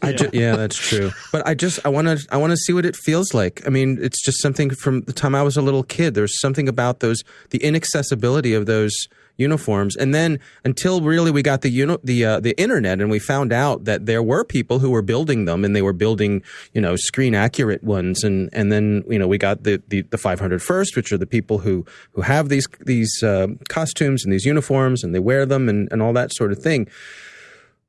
[0.00, 1.10] I ju- yeah, that's true.
[1.32, 3.66] But I just I want to I want to see what it feels like.
[3.66, 6.14] I mean, it's just something from the time I was a little kid.
[6.14, 8.94] There's something about those the inaccessibility of those
[9.36, 13.18] uniforms, and then until really we got the uni- the uh, the internet and we
[13.18, 16.80] found out that there were people who were building them and they were building you
[16.80, 20.96] know screen accurate ones, and and then you know we got the the, the 501st,
[20.96, 25.14] which are the people who who have these these uh, costumes and these uniforms and
[25.14, 26.88] they wear them and and all that sort of thing.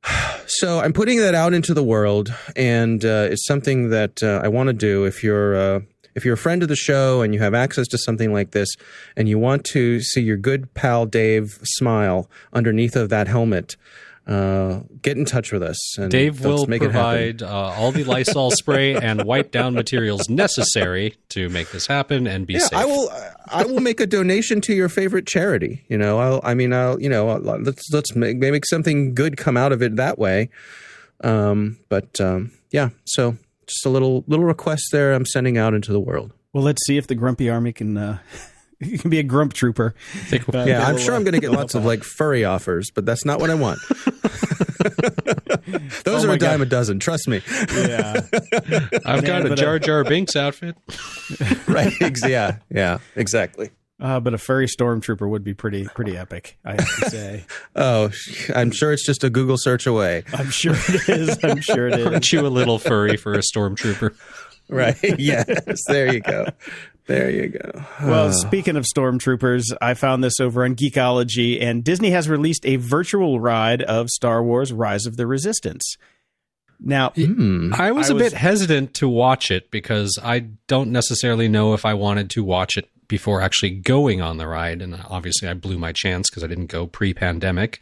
[0.48, 4.48] So I'm putting that out into the world, and uh, it's something that uh, I
[4.48, 5.06] want to do.
[5.06, 5.80] If you're uh,
[6.16, 8.70] if you're a friend of the show and you have access to something like this,
[9.16, 13.76] and you want to see your good pal Dave smile underneath of that helmet,
[14.28, 15.78] uh, get in touch with us.
[16.00, 20.28] And Dave will make it provide uh, all the Lysol spray and wipe down materials
[20.30, 22.74] necessary to make this happen and be Yeah, safe.
[22.74, 23.10] I will.
[23.48, 25.86] I will make a donation to your favorite charity.
[25.90, 29.38] You know, I'll, I mean, I'll, you know, I'll- let's let's make, make something good
[29.38, 30.50] come out of it that way.
[31.22, 33.38] Um, but um, yeah, so
[33.68, 35.14] just a little little request there.
[35.14, 36.34] I'm sending out into the world.
[36.54, 38.18] Well, let's see if the Grumpy Army can uh,
[38.80, 39.96] you can be a grump trooper.
[40.32, 43.06] Uh, Yeah, I'm sure uh, I'm going to get lots of like furry offers, but
[43.06, 43.80] that's not what I want.
[46.04, 46.62] Those Oh are a dime God.
[46.62, 47.00] a dozen.
[47.00, 47.42] Trust me.
[47.74, 48.22] Yeah,
[49.06, 50.76] I've got Man, a Jar uh, Jar Binks outfit.
[51.68, 51.92] right?
[52.26, 52.58] Yeah.
[52.70, 53.00] Yeah.
[53.16, 53.72] Exactly.
[54.00, 57.46] Uh, but a furry stormtrooper would be pretty pretty epic, I have to say.
[57.78, 58.12] Oh,
[58.54, 60.24] I'm sure it's just a Google search away.
[60.34, 61.38] I'm sure it is.
[61.44, 62.06] I'm sure it is.
[62.06, 64.14] Aren't you a little furry for a stormtrooper?
[64.68, 64.98] Right.
[65.20, 65.84] yes.
[65.88, 66.48] There you go.
[67.08, 67.84] There you go.
[68.04, 72.76] Well, speaking of stormtroopers, I found this over on Geekologie, and Disney has released a
[72.78, 75.96] virtual ride of Star Wars: Rise of the Resistance.
[76.82, 81.48] Now, I was I a was- bit hesitant to watch it because I don't necessarily
[81.48, 84.82] know if I wanted to watch it before actually going on the ride.
[84.82, 87.82] And obviously, I blew my chance because I didn't go pre pandemic.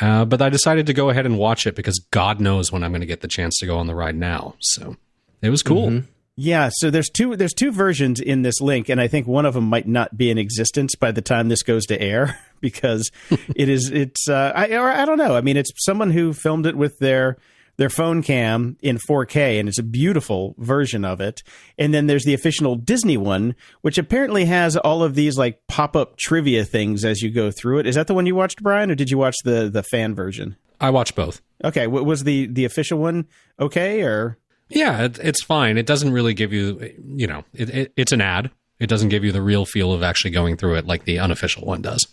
[0.00, 2.92] Uh, but I decided to go ahead and watch it because God knows when I'm
[2.92, 4.54] going to get the chance to go on the ride now.
[4.60, 4.96] So
[5.42, 6.02] it was cool.
[6.40, 9.54] Yeah, so there's two there's two versions in this link, and I think one of
[9.54, 13.10] them might not be in existence by the time this goes to air because
[13.56, 15.34] it is it's uh, I or I don't know.
[15.34, 17.38] I mean, it's someone who filmed it with their
[17.78, 21.42] their phone cam in 4K, and it's a beautiful version of it.
[21.78, 25.96] And then there's the official Disney one, which apparently has all of these like pop
[25.96, 27.86] up trivia things as you go through it.
[27.86, 30.56] Is that the one you watched, Brian, or did you watch the the fan version?
[30.80, 31.40] I watched both.
[31.64, 33.26] Okay, w- was the the official one
[33.58, 34.38] okay or?
[34.68, 35.78] Yeah, it, it's fine.
[35.78, 38.50] It doesn't really give you, you know, it, it, it's an ad.
[38.78, 41.64] It doesn't give you the real feel of actually going through it like the unofficial
[41.64, 42.06] one does.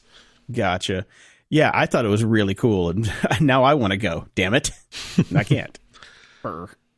[0.51, 1.05] Gotcha.
[1.49, 4.27] Yeah, I thought it was really cool, and now I want to go.
[4.35, 4.71] Damn it,
[5.35, 5.77] I can't.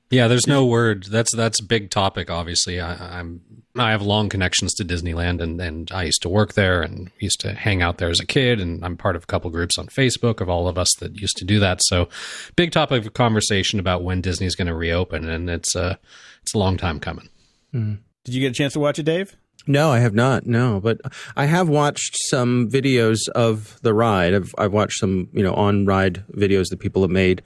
[0.10, 1.04] Yeah, there's no word.
[1.04, 2.30] That's that's big topic.
[2.30, 3.42] Obviously, I, I'm
[3.78, 7.42] I have long connections to Disneyland, and and I used to work there, and used
[7.42, 9.88] to hang out there as a kid, and I'm part of a couple groups on
[9.88, 11.82] Facebook of all of us that used to do that.
[11.84, 12.08] So,
[12.56, 16.00] big topic of conversation about when Disney's going to reopen, and it's a
[16.42, 17.28] it's a long time coming.
[17.74, 17.96] Hmm.
[18.24, 19.36] Did you get a chance to watch it, Dave?
[19.68, 20.46] No, I have not.
[20.46, 21.02] No, but
[21.36, 24.34] I have watched some videos of the ride.
[24.34, 27.42] I've, I've watched some, you know, on ride videos that people have made,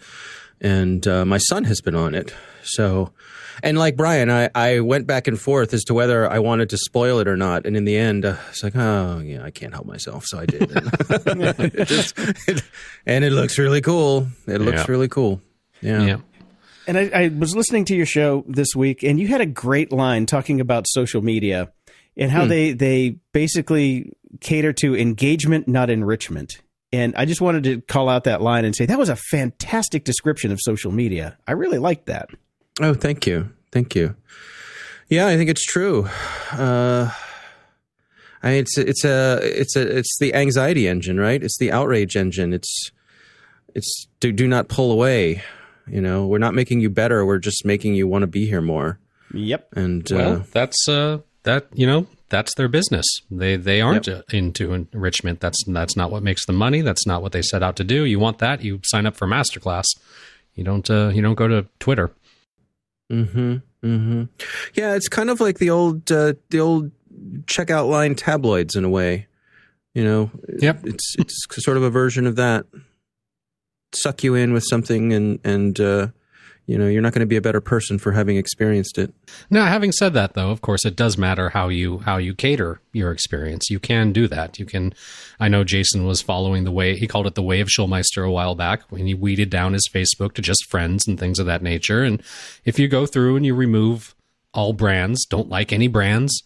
[0.59, 2.33] and uh, my son has been on it.
[2.63, 3.11] So,
[3.63, 6.77] and like Brian, I, I went back and forth as to whether I wanted to
[6.77, 7.65] spoil it or not.
[7.65, 10.45] And in the end, uh, it's like, oh yeah, I can't help myself, so I
[10.45, 10.71] did.
[10.71, 12.17] It just-
[13.05, 14.27] and it looks really cool.
[14.47, 14.85] It looks Yeah.
[14.87, 15.41] really cool.
[15.81, 16.03] Yeah.
[16.03, 16.17] Yeah.
[16.87, 19.91] And I, I was listening to your show this week, and you had a great
[19.91, 21.71] line talking about social media
[22.17, 26.61] and how they they basically cater to engagement, not enrichment.
[26.93, 30.03] And I just wanted to call out that line and say that was a fantastic
[30.03, 31.37] description of social media.
[31.47, 32.29] I really liked that.
[32.81, 34.15] Oh, thank you, thank you.
[35.07, 36.07] Yeah, I think it's true.
[36.51, 37.11] Uh,
[38.43, 41.41] I it's it's a it's a it's the anxiety engine, right?
[41.41, 42.53] It's the outrage engine.
[42.53, 42.91] It's
[43.75, 45.43] it's do do not pull away.
[45.87, 47.25] You know, we're not making you better.
[47.25, 48.99] We're just making you want to be here more.
[49.33, 49.67] Yep.
[49.75, 53.05] And Well, uh, that's uh, that you know that's their business.
[53.29, 55.39] They they aren't uh into enrichment.
[55.39, 56.81] That's that's not what makes the money.
[56.81, 58.05] That's not what they set out to do.
[58.05, 58.63] You want that?
[58.63, 59.85] You sign up for Masterclass.
[60.55, 62.11] You don't uh, you don't go to Twitter.
[63.11, 64.23] Mm hmm Mm hmm
[64.75, 66.91] Yeah, it's kind of like the old uh, the old
[67.45, 69.27] checkout line tabloids in a way.
[69.93, 70.85] You know, Yep.
[70.85, 72.65] it's it's sort of a version of that.
[73.93, 76.07] Suck you in with something, and and uh,
[76.71, 79.13] you know you're not going to be a better person for having experienced it.
[79.49, 82.79] Now, having said that, though, of course, it does matter how you how you cater
[82.93, 83.69] your experience.
[83.69, 84.57] You can do that.
[84.57, 84.93] You can.
[85.37, 88.31] I know Jason was following the way he called it the way of Schulmeister a
[88.31, 91.61] while back when he weeded down his Facebook to just friends and things of that
[91.61, 92.03] nature.
[92.03, 92.23] And
[92.63, 94.15] if you go through and you remove
[94.53, 96.41] all brands, don't like any brands,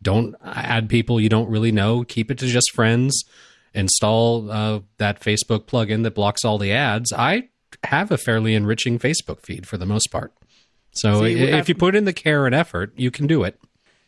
[0.00, 3.24] don't add people you don't really know, keep it to just friends.
[3.76, 7.12] Install uh, that Facebook plugin that blocks all the ads.
[7.12, 7.48] I
[7.84, 10.32] have a fairly enriching Facebook feed for the most part.
[10.92, 13.60] So See, if you put in the care and effort, you can do it.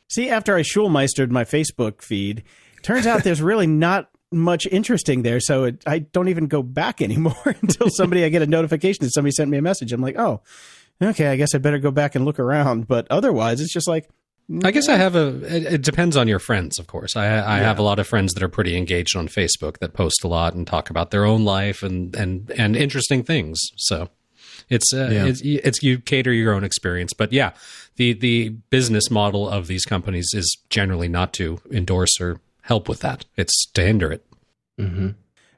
[0.09, 2.45] See, after I Schulmeistered my Facebook feed,
[2.83, 5.41] turns out there's really not much interesting there.
[5.41, 9.13] So it, I don't even go back anymore until somebody I get a notification that
[9.13, 9.93] somebody sent me a message.
[9.93, 10.43] I'm like, oh,
[11.03, 12.87] okay, I guess I better go back and look around.
[12.87, 14.09] But otherwise, it's just like,
[14.63, 15.29] I guess I have a.
[15.57, 17.17] It, it depends on your friends, of course.
[17.17, 17.25] I,
[17.57, 20.29] I have a lot of friends that are pretty engaged on Facebook that post a
[20.29, 23.59] lot and talk about their own life and and and interesting things.
[23.77, 24.09] So
[24.69, 25.27] it's uh, Yeah.
[25.27, 27.13] it's it's you cater your own experience.
[27.13, 27.53] But yeah,
[27.97, 33.01] the the business model of these companies is generally not to endorse or help with
[33.01, 33.25] that.
[33.37, 34.25] It's to hinder it.
[34.79, 35.09] hmm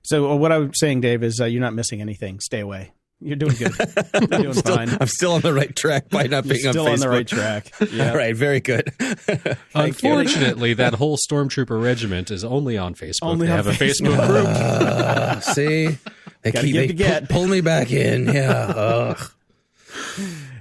[0.03, 2.41] so what I'm saying, Dave, is uh, you're not missing anything.
[2.41, 2.93] Stay away.
[3.21, 3.73] You're doing good.
[4.15, 4.97] You're doing Still, fine.
[5.01, 7.27] I'm still on the right track by not You're being still on on the right
[7.27, 7.73] track.
[7.91, 8.11] Yeah.
[8.11, 8.93] All right, very good.
[9.75, 13.23] Unfortunately, that whole stormtrooper regiment is only on Facebook.
[13.23, 14.17] Only they on have a Facebook.
[14.17, 14.47] Facebook group.
[14.47, 15.99] Uh, see,
[16.43, 17.29] they Gotta keep give they to get.
[17.29, 18.27] Pull, pull me back in.
[18.27, 18.53] Yeah.
[18.53, 19.31] Ugh.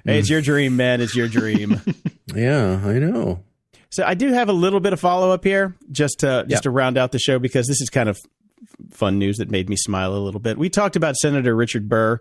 [0.06, 1.02] Hey, it's your dream, man.
[1.02, 1.82] It's your dream.
[2.34, 3.44] Yeah, I know.
[3.90, 6.72] So I do have a little bit of follow up here, just to just to
[6.72, 8.18] round out the show because this is kind of
[8.92, 10.58] fun news that made me smile a little bit.
[10.58, 12.20] We talked about Senator Richard Burr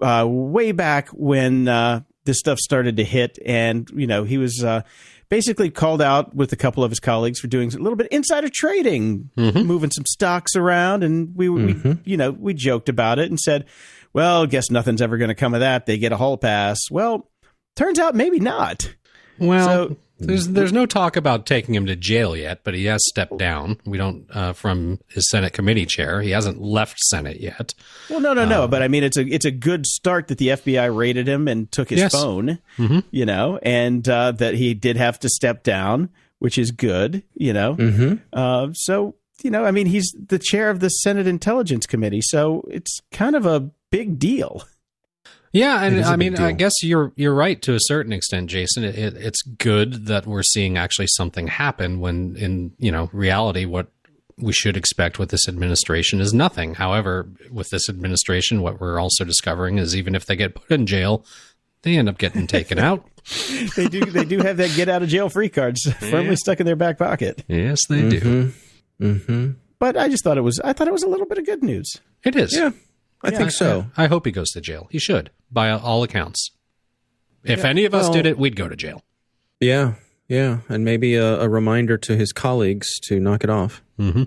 [0.00, 4.62] uh, way back when uh, this stuff started to hit, and you know he was
[4.62, 4.82] uh,
[5.28, 8.12] basically called out with a couple of his colleagues for doing a little bit of
[8.12, 13.30] insider trading, moving some stocks around, and we, we you know we joked about it
[13.30, 13.64] and said,
[14.12, 15.86] "Well, guess nothing's ever going to come of that.
[15.86, 17.28] They get a hall pass." Well,
[17.76, 18.94] turns out maybe not.
[19.38, 23.00] Well, So- there's there's no talk about taking him to jail yet, but he has
[23.06, 23.78] stepped down.
[23.86, 26.20] We don't uh, from his Senate committee chair.
[26.20, 27.74] He hasn't left Senate yet.
[28.10, 28.66] Well, no, no, no.
[28.68, 31.70] but I mean, it's a it's a good start that the FBI raided him and
[31.70, 32.12] took his Yes.
[32.12, 32.58] phone.
[33.10, 36.08] You know, and uh, that he did have to step down,
[36.38, 37.22] which is good.
[37.34, 38.14] You know, Mm-hmm.
[38.32, 42.66] uh, so you know, I mean, he's the chair of the Senate Intelligence Committee, so
[42.70, 44.62] it's kind of a big deal.
[45.58, 48.84] Yeah, and I mean, I guess you're you're right to a certain extent, Jason.
[48.84, 53.64] It, it, it's good that we're seeing actually something happen when, in you know, reality,
[53.64, 53.88] what
[54.36, 56.74] we should expect with this administration is nothing.
[56.74, 60.86] However, with this administration, what we're also discovering is even if they get put in
[60.86, 61.24] jail,
[61.82, 63.04] they end up getting taken out.
[63.76, 66.66] They do they do have that get out of jail free cards firmly stuck in
[66.66, 67.44] their back pocket.
[67.46, 68.54] Yes, they do.
[68.98, 69.50] Mm-hmm.
[69.78, 71.62] But I just thought it was I thought it was a little bit of good
[71.62, 71.92] news.
[72.24, 72.56] It is.
[72.56, 72.70] Yeah,
[73.22, 73.86] I think so.
[73.96, 74.88] I, I hope he goes to jail.
[74.90, 76.50] He should, by all accounts.
[77.44, 79.02] If any of us Well- did it, we'd go to jail.
[79.60, 79.94] Yeah,
[80.28, 83.82] yeah, and maybe a, a reminder to his colleagues to knock it off.
[83.98, 84.24] Mm-hmm.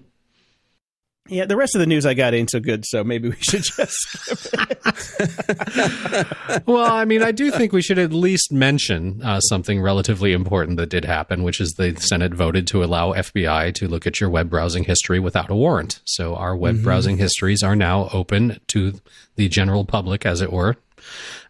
[1.31, 3.63] Yeah, the rest of the news I got ain't so good, so maybe we should
[3.63, 4.51] just
[6.67, 10.75] well, I mean, I do think we should at least mention uh, something relatively important
[10.75, 14.29] that did happen, which is the Senate voted to allow FBI to look at your
[14.29, 16.01] web browsing history without a warrant.
[16.03, 18.99] So our web browsing histories are now open to
[19.37, 20.75] the general public, as it were.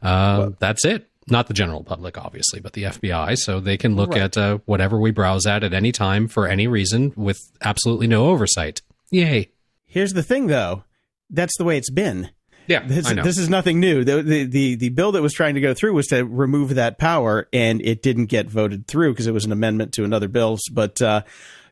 [0.04, 1.10] Uh, that's it.
[1.28, 3.36] Not the general public, obviously, but the FBI.
[3.36, 6.68] So they can look at uh, whatever we browse at at any time for any
[6.68, 8.84] reason with absolutely no oversight.
[9.10, 9.50] Yay.
[9.92, 10.84] Here's the thing though.
[11.30, 12.30] That's the way it's been.
[12.68, 13.24] Yeah, This, I know.
[13.24, 14.04] this is nothing new.
[14.04, 16.98] The, the the the bill that was trying to go through was to remove that
[17.00, 20.58] power, and it didn't get voted through because it was an amendment to another bill.
[20.72, 21.24] But uh,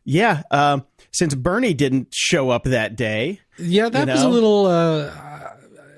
[0.04, 4.66] yeah, um, since Bernie didn't show up that day, Yeah, that was a little.
[4.66, 5.12] Uh,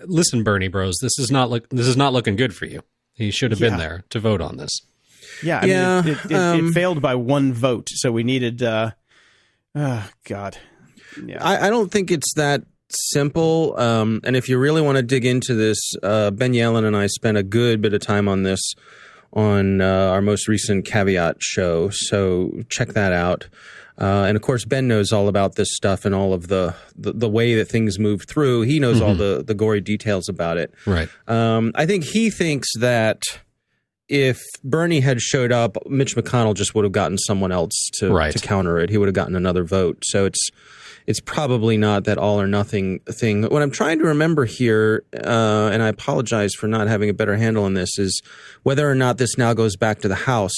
[0.06, 1.68] listen, Bernie Bros, this is not look.
[1.70, 2.82] This is not looking good for you.
[3.14, 4.72] He should have been there to vote on this.
[5.42, 8.24] yeah, I Yeah, mean, it, it, it, um, it failed by one vote, so we
[8.24, 8.62] needed.
[8.62, 8.92] Uh,
[9.74, 10.58] oh God,
[11.26, 13.78] yeah, I, I don't think it's that simple.
[13.80, 17.08] Um, and if you really want to dig into this, uh, Ben Yelin and I
[17.08, 18.60] spent a good bit of time on this
[19.34, 21.90] on uh, our most recent caveat show.
[21.90, 23.48] So check that out.
[23.98, 27.14] Uh, and of course, Ben knows all about this stuff and all of the, the,
[27.14, 28.62] the way that things move through.
[28.64, 30.74] He knows all the, the gory details about it.
[30.88, 31.08] Right.
[31.28, 33.22] Um, I think he thinks that
[34.10, 38.34] if Bernie had showed up, Mitch McConnell just would have gotten someone else to, Right.
[38.34, 38.90] to counter it.
[38.90, 40.04] He would have gotten another vote.
[40.06, 40.50] So it's
[41.08, 43.44] it's probably not that all or nothing thing.
[43.44, 47.36] What I'm trying to remember here, uh, and I apologize for not having a better
[47.38, 48.22] handle on this, is
[48.64, 50.56] whether or not this now goes back to the House.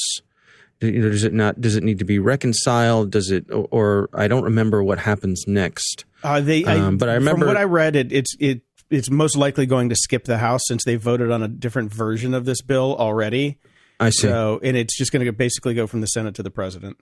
[0.79, 1.61] Do- Does it not?
[1.61, 3.11] Does it need to be reconciled?
[3.11, 3.45] Does it?
[3.51, 6.05] Or, or I don't remember what happens next.
[6.23, 9.09] Uh, they, I, Um, but I remember- from what I read, it, it's it it's
[9.09, 12.45] most likely going to skip the House since they voted on a different version of
[12.45, 13.57] this bill already.
[13.99, 14.27] I see.
[14.27, 16.97] So, and it's just going to basically go from the Senate to the president.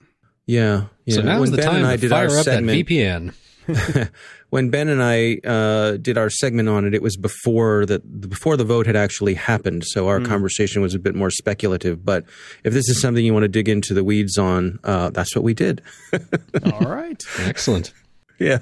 [0.51, 0.83] Yeah.
[1.05, 1.15] yeah.
[1.15, 2.93] So now's When the Ben time and I to did fire our up segment, that
[2.93, 3.33] VPN.
[4.49, 8.57] when Ben and I uh, did our segment on it, it was before the before
[8.57, 9.85] the vote had actually happened.
[9.85, 12.03] So our conversation was a bit more speculative.
[12.03, 12.25] But
[12.63, 15.43] if this is something you want to dig into the weeds on, uh, that's what
[15.43, 15.81] we did.
[16.73, 17.93] All right, Excellent.
[18.39, 18.59] Yeah,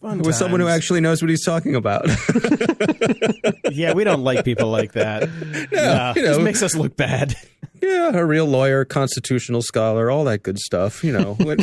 [0.00, 2.06] Fun with someone who actually knows what he's talking about.
[3.70, 5.28] yeah, we don't like people like that.
[5.72, 7.34] No, you just makes us look bad.
[7.82, 11.02] Yeah, a real lawyer, constitutional scholar, all that good stuff.
[11.04, 11.36] You know.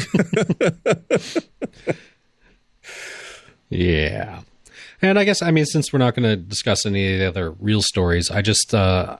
[3.69, 4.41] Yeah.
[5.01, 7.51] And I guess, I mean, since we're not going to discuss any of the other
[7.51, 9.17] real stories, I just, uh,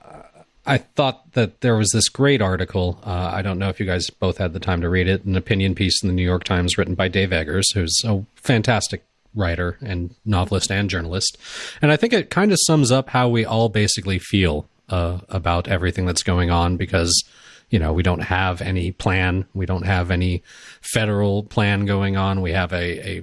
[0.64, 2.98] I thought that there was this great article.
[3.04, 5.36] Uh, I don't know if you guys both had the time to read it, an
[5.36, 9.76] opinion piece in the New York Times written by Dave Eggers, who's a fantastic writer
[9.80, 11.36] and novelist and journalist.
[11.82, 15.68] And I think it kind of sums up how we all basically feel uh, about
[15.68, 17.12] everything that's going on because
[17.70, 20.42] you know we don't have any plan we don't have any
[20.80, 23.22] federal plan going on we have a, a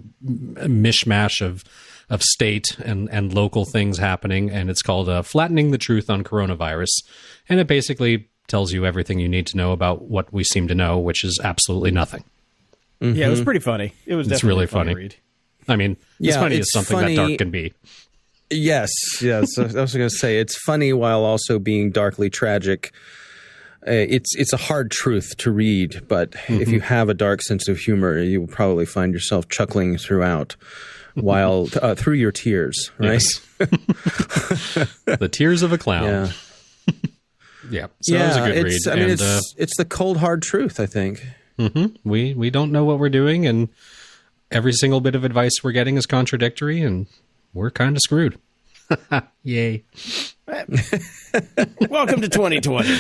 [0.68, 1.64] mishmash of
[2.10, 6.24] of state and and local things happening and it's called uh, flattening the truth on
[6.24, 6.92] coronavirus
[7.48, 10.76] and it basically tells you everything you need to know about what we seem to
[10.76, 12.24] know which is absolutely nothing
[13.00, 13.94] Yeah, it was pretty funny.
[14.06, 14.94] It was It's really a funny.
[14.94, 15.04] funny.
[15.04, 15.16] Read.
[15.70, 17.74] i mean as Yeah, funny as something funny- that dark can be
[18.54, 18.90] Yes,
[19.22, 19.58] yes.
[19.58, 22.94] I was going to say it's funny while also being darkly tragic.
[23.86, 27.68] Uh, it's it's a hard truth to read, but if you have a dark sense
[27.68, 30.56] of humor, you will probably find yourself chuckling throughout,
[31.16, 32.92] while uh, through your tears.
[32.98, 33.22] Right?
[33.22, 33.40] Yes.
[35.06, 36.32] the tears of a clown Yeah.
[37.70, 38.92] Yeah, so yeah, that was a good it's, read.
[38.92, 40.80] I mean, and, it's it's the cold hard truth.
[40.82, 41.26] I think.
[41.58, 43.70] uh, mhm, we we don't know what we're doing, and
[44.52, 47.08] every single bit of advice we're getting is contradictory, and
[47.54, 48.38] we're kind of screwed.
[49.44, 49.84] Yay!
[51.90, 52.98] Welcome to 2020.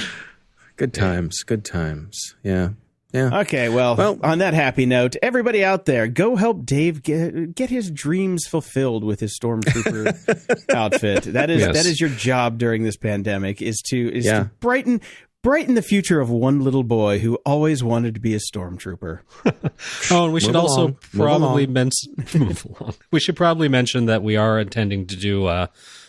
[0.75, 1.43] Good times.
[1.43, 2.35] Good times.
[2.43, 2.69] Yeah.
[3.13, 3.41] Yeah.
[3.41, 7.69] Okay, well, Well- on that happy note, everybody out there, go help Dave get get
[7.69, 11.23] his dreams fulfilled with his stormtrooper outfit.
[11.25, 11.75] That is Yes.
[11.75, 14.39] that is your job during this pandemic is to is Yeah.
[14.45, 14.99] to brighten
[15.43, 19.19] brighten the future of one little boy who always wanted to be a stormtrooper.
[20.11, 20.91] Oh, and we should Move also along.
[20.91, 21.73] Move probably along.
[21.73, 22.93] mention move along.
[23.11, 25.67] We should probably mention that we are intending to do uh,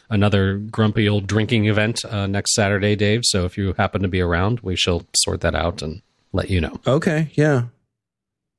[0.09, 3.23] another grumpy old drinking event uh, next Saturday, Dave.
[3.25, 6.61] So if you happen to be around, we shall sort that out and let you
[6.61, 6.79] know.
[6.87, 7.31] Okay.
[7.35, 7.65] Yeah.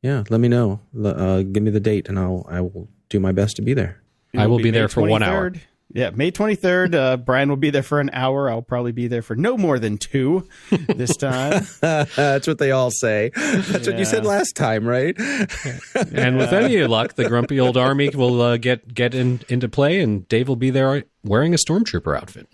[0.01, 0.23] Yeah.
[0.29, 0.81] Let me know.
[1.01, 4.01] Uh, give me the date, and I'll I will do my best to be there.
[4.33, 5.53] It I will be be there May for one hour.
[5.95, 5.99] 23rd.
[5.99, 6.95] Yeah, May 23rd.
[6.95, 8.49] Uh, Brian will be there for an hour.
[8.49, 10.47] I'll probably be there for no more than two
[10.87, 11.65] this time.
[11.81, 13.31] That's what they all say.
[13.35, 15.15] That's what you said last time, right?
[15.17, 20.01] And with any luck, the grumpy old army will uh, get get in, into play,
[20.01, 22.47] and Dave will be there wearing a stormtrooper outfit.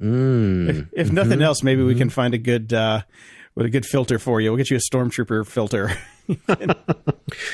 [0.00, 0.88] Mm.
[0.92, 3.02] If nothing else, maybe we can find a good uh,
[3.56, 4.50] with a good filter for you.
[4.50, 5.92] We'll get you a stormtrooper filter.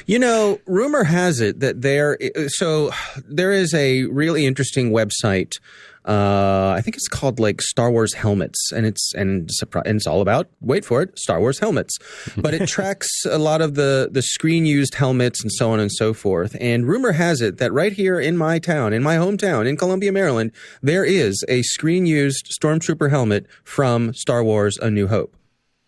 [0.07, 2.19] You know, rumor has it that there.
[2.49, 2.91] So
[3.27, 5.59] there is a really interesting website.
[6.05, 9.49] Uh, I think it's called like Star Wars helmets, and it's and,
[9.85, 11.97] and it's all about wait for it Star Wars helmets.
[12.37, 15.93] But it tracks a lot of the the screen used helmets and so on and
[15.93, 16.57] so forth.
[16.61, 20.13] And rumor has it that right here in my town, in my hometown, in Columbia,
[20.13, 25.37] Maryland, there is a screen used stormtrooper helmet from Star Wars: A New Hope.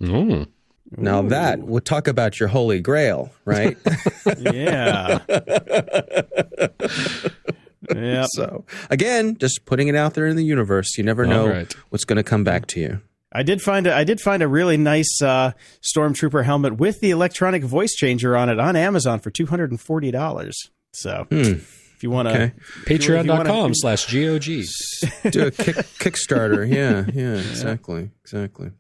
[0.08, 0.48] Mm.
[0.96, 3.76] Now that would talk about your holy grail, right?
[4.38, 5.18] yeah.
[7.94, 8.26] Yep.
[8.30, 10.96] So again, just putting it out there in the universe.
[10.96, 11.72] You never know All right.
[11.90, 13.00] what's going to come back to you.
[13.32, 15.52] I did find a, I did find a really nice uh,
[15.82, 19.80] stormtrooper helmet with the electronic voice changer on it on Amazon for two hundred and
[19.80, 20.56] forty dollars.
[20.92, 22.52] So if you want to, Okay.
[22.84, 25.32] Patreon.com slash GOG.
[25.32, 26.66] Do a kick, Kickstarter.
[26.68, 28.70] Yeah, yeah, exactly, exactly.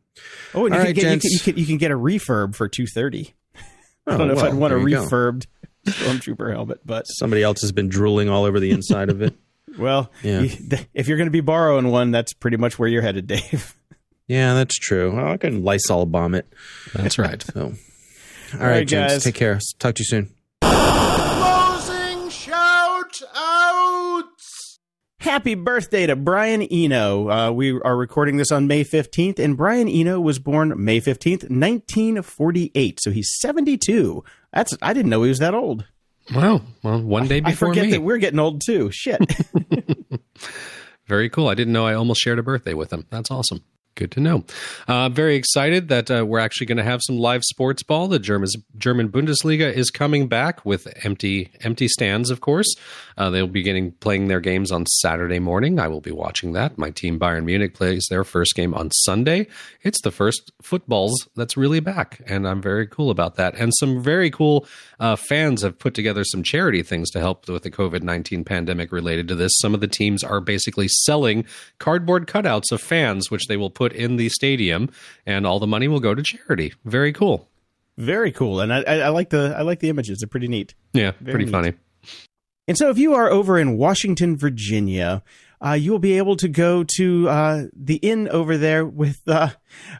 [0.54, 2.54] Oh, and you, All can get, you, can, you, can, you can get a refurb
[2.54, 3.34] for two thirty.
[3.56, 3.60] Oh,
[4.06, 5.06] I Oh, don't know if I'd want a there you go.
[5.06, 5.46] refurbed
[5.86, 9.34] stormtrooper helmet, but Somebody else has been drooling all over the inside of it.
[9.78, 10.40] well, Yeah.
[10.40, 13.26] you- th- if you're going to be borrowing one, that's pretty much where you're headed,
[13.26, 13.74] Dave.
[14.26, 15.14] Yeah, that's true.
[15.14, 16.46] Well, I can Lysol bomb it.
[16.94, 17.42] That's right.
[17.42, 19.24] So, all right, right, gents, guys.
[19.24, 19.60] take care.
[19.78, 20.33] Talk to you soon.
[25.24, 27.30] Happy birthday to Brian Eno.
[27.30, 31.48] Uh, we are recording this on May 15th, and Brian Eno was born May 15th,
[31.48, 33.00] 1948.
[33.00, 34.22] So he's 72.
[34.52, 35.86] That's I didn't know he was that old.
[36.34, 36.60] Wow.
[36.82, 37.92] Well, one day I before forget me.
[37.92, 38.90] that we're getting old too.
[38.92, 39.18] Shit.
[41.08, 41.48] Very cool.
[41.48, 43.06] I didn't know I almost shared a birthday with him.
[43.08, 43.64] That's awesome.
[43.96, 44.44] Good to know.
[44.88, 48.08] Uh, very excited that uh, we're actually going to have some live sports ball.
[48.08, 52.28] The German German Bundesliga is coming back with empty empty stands.
[52.30, 52.74] Of course,
[53.16, 55.78] uh, they'll be getting playing their games on Saturday morning.
[55.78, 56.76] I will be watching that.
[56.76, 59.46] My team Bayern Munich plays their first game on Sunday.
[59.82, 63.54] It's the first footballs that's really back, and I'm very cool about that.
[63.54, 64.66] And some very cool
[64.98, 68.90] uh, fans have put together some charity things to help with the COVID nineteen pandemic
[68.90, 69.52] related to this.
[69.60, 71.44] Some of the teams are basically selling
[71.78, 74.90] cardboard cutouts of fans, which they will put in the stadium,
[75.26, 76.72] and all the money will go to charity.
[76.84, 77.48] Very cool.
[77.96, 80.18] Very cool, and I, I, I like the I like the images.
[80.18, 80.74] They're pretty neat.
[80.92, 81.50] Yeah, Very pretty neat.
[81.52, 81.72] funny.
[82.66, 85.22] And so, if you are over in Washington, Virginia,
[85.64, 89.20] uh, you will be able to go to uh, the inn over there with.
[89.28, 89.50] Uh,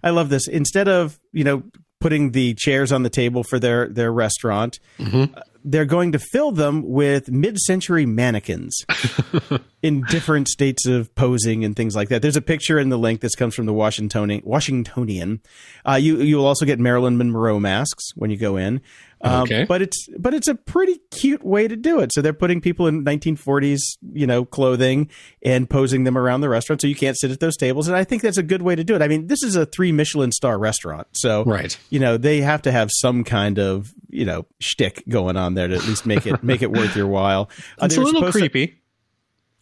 [0.02, 0.48] I love this.
[0.48, 1.62] Instead of you know
[2.04, 5.26] putting the chairs on the table for their their restaurant, uh,
[5.64, 8.84] they're going to fill them with mid-century mannequins
[9.82, 12.20] in different states of posing and things like that.
[12.20, 13.22] There's a picture in the link.
[13.22, 14.42] This comes from the Washingtonian.
[14.44, 15.40] Washingtonian.
[15.88, 18.82] Uh, you you will also get Marilyn Monroe masks when you go in.
[19.24, 19.64] Um, Okay.
[19.64, 22.12] but it's but it's a pretty cute way to do it.
[22.12, 23.80] So they're putting people in 1940s,
[24.12, 25.08] you know, clothing
[25.42, 27.88] and posing them around the restaurant, so you can't sit at those tables.
[27.88, 29.02] And I think that's a good way to do it.
[29.02, 31.76] I mean, this is a three Michelin star restaurant, so Right.
[31.90, 35.68] you know they have to have some kind of you know shtick going on there
[35.68, 37.48] to at least make it make it worth your while.
[37.80, 38.80] Uh, It's a little supposed to- creepy.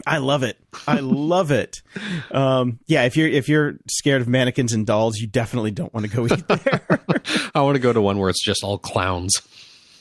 [0.07, 0.59] I love it.
[0.86, 1.82] I love it.
[2.30, 6.11] Um, yeah, if you're if you're scared of mannequins and dolls, you definitely don't want
[6.11, 6.82] to go eat there.
[7.55, 9.40] I want to go to one where it's just all clowns.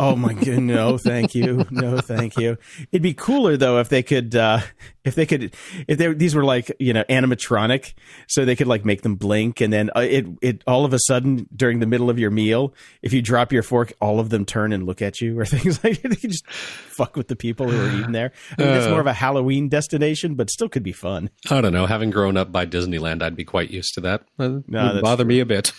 [0.01, 2.57] Oh my god, no, thank you, no, thank you.
[2.91, 4.61] It'd be cooler though if they could, uh,
[5.05, 5.53] if they could,
[5.87, 7.93] if they these were like you know animatronic,
[8.27, 10.99] so they could like make them blink, and then uh, it it all of a
[10.99, 12.73] sudden during the middle of your meal,
[13.03, 15.83] if you drop your fork, all of them turn and look at you, or things
[15.83, 16.09] like that.
[16.09, 18.31] They just fuck with the people who are eating there.
[18.57, 21.29] I mean, it's more of a Halloween destination, but still could be fun.
[21.51, 21.85] I don't know.
[21.85, 24.21] Having grown up by Disneyland, I'd be quite used to that.
[24.39, 25.71] It No, wouldn't bother me a bit.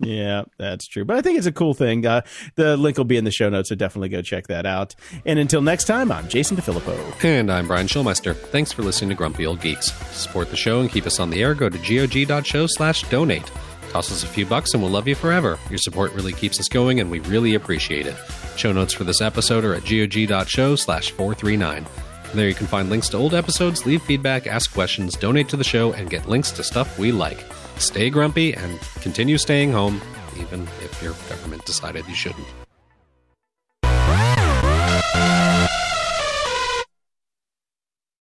[0.00, 1.04] Yeah, that's true.
[1.04, 2.06] But I think it's a cool thing.
[2.06, 2.22] Uh,
[2.56, 4.94] the link will be in the show notes, so definitely go check that out.
[5.24, 7.24] And until next time, I'm Jason DeFilippo.
[7.24, 8.34] And I'm Brian Schulmeister.
[8.36, 9.90] Thanks for listening to Grumpy Old Geeks.
[9.90, 13.50] To support the show and keep us on the air, go to gog.show slash donate.
[13.90, 15.58] Toss us a few bucks and we'll love you forever.
[15.68, 18.14] Your support really keeps us going and we really appreciate it.
[18.56, 21.86] Show notes for this episode are at gog.show slash 439.
[22.34, 25.64] There you can find links to old episodes, leave feedback, ask questions, donate to the
[25.64, 27.44] show, and get links to stuff we like.
[27.80, 30.02] Stay grumpy and continue staying home,
[30.38, 32.46] even if your government decided you shouldn't.